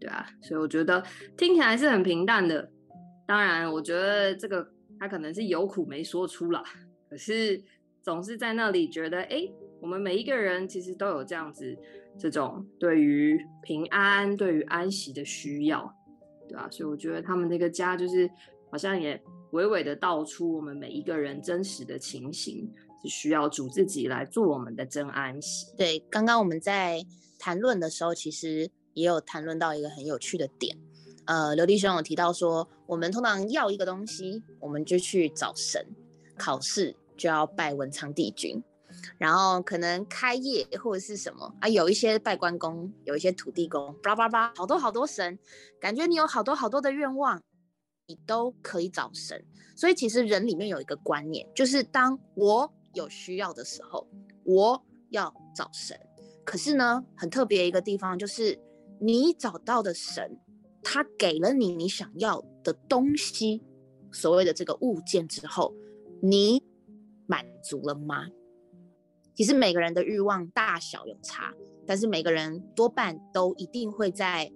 [0.00, 1.02] 对啊，所以我觉得
[1.36, 2.68] 听起来是很平淡的。
[3.26, 4.68] 当然，我觉得这个
[4.98, 6.62] 他可能是有苦没说出来，
[7.08, 7.62] 可是
[8.02, 9.48] 总是在那里觉得，哎，
[9.80, 11.76] 我们每一个人其实都有这样子。
[12.18, 15.94] 这种对于平安、对于安息的需要，
[16.48, 16.66] 对吧？
[16.70, 18.26] 所以我觉得他们那个家就是
[18.70, 19.22] 好像也
[19.52, 22.72] 娓娓的道出我们每一个人真实的情形，
[23.02, 25.66] 是需要主自己来做我们的真安息。
[25.76, 27.04] 对，刚刚我们在
[27.38, 30.74] 谈论的时候，其实也有谈论到一个很有趣的点。
[31.26, 35.82] 呃，刘弟兄有提到说，我们通常要一个东西，我们就去找神；
[36.38, 38.62] 考试就要拜文昌帝君。
[39.18, 45.38] 然后可能开业或者是什么啊，有一些拜关公，有一些土地公，叭叭叭，好多好多神，
[45.80, 47.42] 感觉你有好多好多的愿望，
[48.06, 49.44] 你都可以找神。
[49.76, 54.06] 所以其实人里面有一个观念，就是当我有需要的时候，
[54.44, 55.98] 我要找神。
[56.44, 58.58] 可是呢，很特别一个地方就是
[59.00, 60.38] 你找到的神，
[60.88, 63.60] 他给了你你想要的东西，
[64.12, 65.74] 所谓的这个物件之后，
[66.22, 66.62] 你
[67.26, 68.28] 满足了吗？
[69.34, 71.52] 其实每个人的欲望大小有差，
[71.84, 74.52] 但是每个人多半都一定会在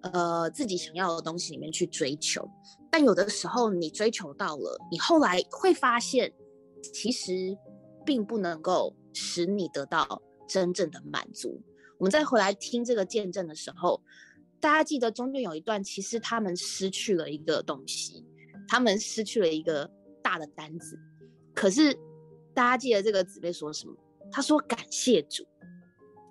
[0.00, 2.48] 呃自己想要的东西里面去追求。
[2.90, 6.32] 但有的时候你追求到了，你后来会发现，
[6.94, 7.54] 其实
[8.06, 11.60] 并不能够使你得到真正的满足。
[11.98, 14.00] 我们再回来听这个见证的时候，
[14.60, 18.24] 大家记得中间有一段，其实他们失去了一个东西，
[18.68, 19.90] 他们失去了一个
[20.22, 20.98] 大的单子。
[21.54, 21.92] 可是
[22.54, 23.94] 大家记得这个姊妹说什么？
[24.30, 25.44] 她说：“感谢主。”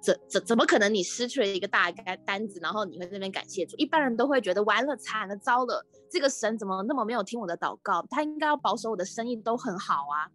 [0.02, 0.94] 怎怎怎么可能？
[0.94, 3.76] 你失去了一个大单单子，然后你会那边感谢主？
[3.76, 8.06] 一般人都会觉得完了，惨了，糟了，这个神怎么那么没有听我的祷告？
[8.10, 10.32] 他应该要保守我的生意都很好啊。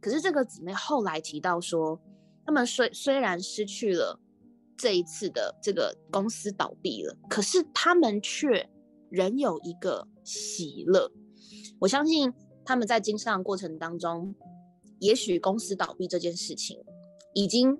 [0.00, 2.00] 可是这个姊妹后来提到说，
[2.46, 4.16] 他们虽虽然失去了
[4.80, 8.68] 这一次的这个公司倒闭了，可是他们却
[9.10, 11.12] 仍有一个喜乐。
[11.78, 12.32] 我相信
[12.64, 14.34] 他们在经商过程当中，
[14.98, 16.78] 也许公司倒闭这件事情
[17.34, 17.78] 已经。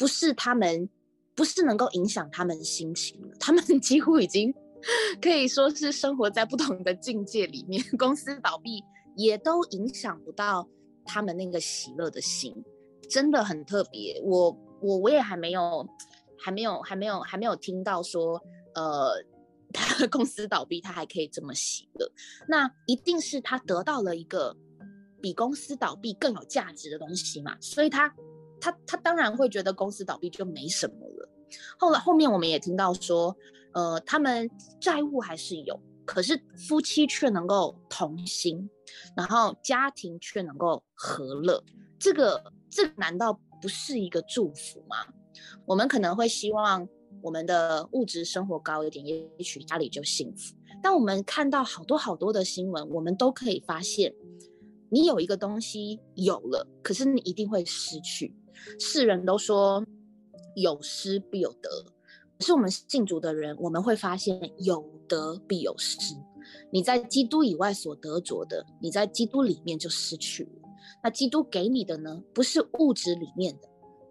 [0.00, 0.88] 不是他们，
[1.34, 3.34] 不是能够影响他们心情了。
[3.40, 4.54] 他们几乎已经
[5.20, 7.82] 可以说是生活在不同的境界里面。
[7.98, 8.80] 公司倒闭
[9.16, 10.68] 也都影响不到
[11.04, 12.54] 他们那个喜乐的心，
[13.10, 14.22] 真的很特别。
[14.22, 15.84] 我我我也还没有，
[16.40, 18.42] 还没有，还没有，还没有听到说，
[18.74, 19.24] 呃，
[19.72, 22.10] 他公司倒闭他还可以这么喜乐。
[22.48, 24.56] 那一定是他得到了一个
[25.20, 28.14] 比公司倒闭更有价值的东西嘛，所以他。
[28.60, 31.28] 他他当然会觉得公司倒闭就没什么了。
[31.78, 33.32] 后来后面我们也听到说，
[33.72, 38.68] 呃，他们债务还是有，可是夫妻却能够同心，
[39.16, 41.62] 然后家庭却能够和乐。
[42.00, 43.32] 这个这难道
[43.62, 45.06] 不是一个祝福吗？
[45.66, 46.88] 我们可能会希望
[47.20, 50.54] 我们的物质生活高一点，也许家里就幸福。
[50.82, 54.14] 但我们看到好多好多的新闻，我们都可以发现，
[54.90, 58.34] 你有一个东西有了，可是你一定会失去。
[58.78, 59.84] 世人都说
[60.54, 61.68] 有失必有得，
[62.38, 65.98] 可是我们信主的人，我们会发现有得必有失。
[66.70, 70.50] 你在基督以外所得着的，你在基督里面就失去了。
[71.02, 73.68] 那基督给你的呢，不是物质里面的，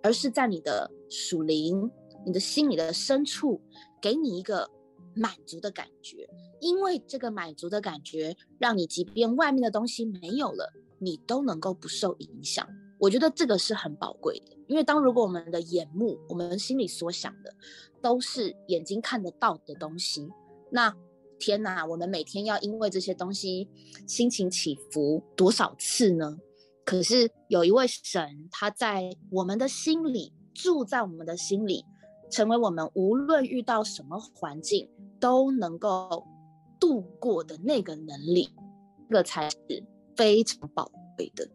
[0.07, 1.91] 而是在你的属灵、
[2.25, 3.59] 你的心里的深处，
[4.01, 4.69] 给你一个
[5.13, 6.25] 满足的感觉。
[6.61, 12.65] 因为这个满足的感觉，让你即便外面的东西没有了，你都能够不受影响。
[12.97, 17.53] 我觉得这个是很宝贵的，因为当如果我们的眼目，我们心里所想的
[18.01, 20.29] 都是眼睛看得到的东西，
[20.71, 20.95] 那
[21.37, 23.67] 天哪，我们每天要因为这些东西
[24.07, 26.37] 心情起伏多少次呢？
[26.87, 31.83] 可是有一位神，他在我们的心里住在我们的心里，
[32.31, 36.25] 成为我们无论遇到什么环境都能够
[36.79, 38.49] 度过的那个能力，
[39.09, 39.57] 这才是
[40.15, 41.49] 非常宝贵的，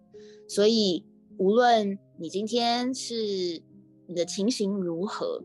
[0.46, 1.06] 所以。
[1.38, 3.14] 无论你今天是
[4.06, 5.42] 你的情形如何，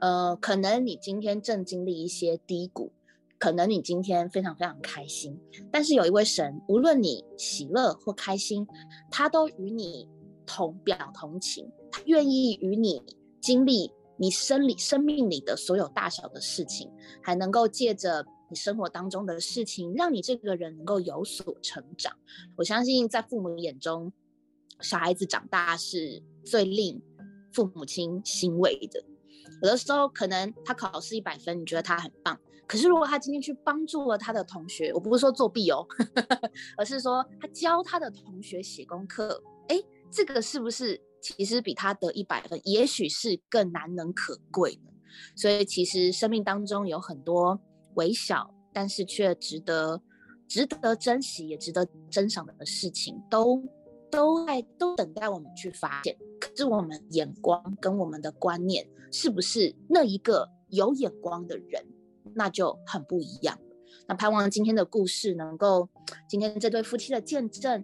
[0.00, 2.92] 呃，可能你今天正经历一些低谷，
[3.40, 5.36] 可能你今天非常非常开心，
[5.72, 8.64] 但是有一位神，无论你喜乐或开心，
[9.10, 10.06] 他都与你
[10.46, 13.02] 同表同情，他愿意与你
[13.40, 16.88] 经历你生理生命里的所有大小的事情，
[17.22, 22.14] 还能够借着你生活当中的事情，让你这个人能够有所成长。
[22.56, 24.12] 我相信在父母眼中。
[24.82, 27.02] 小孩子长大是最令
[27.52, 29.04] 父母亲欣慰的。
[29.62, 32.38] 有的时候，可能他考试一百分，你觉得他很棒。
[32.66, 35.86] 可是，如果他今天去帮助了他的同学，我不是说作弊哦，
[36.78, 39.76] 而是说他教他的同学写功课，哎，
[40.10, 44.90] 这个是不是其实比他得一百分，也许是更难能可贵呢？
[45.34, 47.60] 所以，其实生命当中有很多
[47.94, 50.00] 微小，但是却值得
[50.46, 53.62] 值得珍惜，也值得珍赏的事情，都。
[54.12, 56.18] 都在都等待我们去发现，
[56.60, 61.82] 是我们眼光跟我们的观念是不是那一个有眼光的人，
[62.34, 63.58] 那就很不一样。
[64.06, 65.88] 那盼望今天的故事能够，
[66.28, 67.82] 今天这对夫妻的见证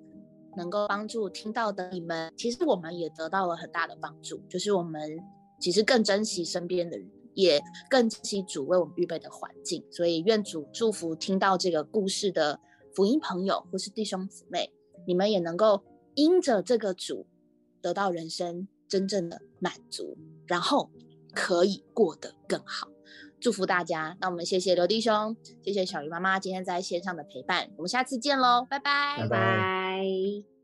[0.59, 2.31] 能够帮助听到的你们。
[2.37, 5.19] 其实我们也得到了很大的帮助，就是我们
[5.59, 7.59] 其实更珍惜身边的人，也
[7.89, 9.83] 更珍惜主为我们预备的环境。
[9.91, 12.61] 所以愿主祝福听到这个故事的
[12.95, 14.71] 福音朋友或是弟兄姊妹，
[15.07, 15.83] 你们也能够。
[16.19, 17.27] 因着这个主
[17.81, 20.17] 得到人生真正的满足，
[20.47, 20.91] 然后
[21.35, 22.89] 可以过得更好。
[23.39, 24.17] 祝福大家！
[24.21, 27.69] 那我们谢谢刘弟兄，谢谢小鱼妈妈今天在线上的陪伴。
[27.77, 30.56] 我们下次见喽，拜拜，拜拜。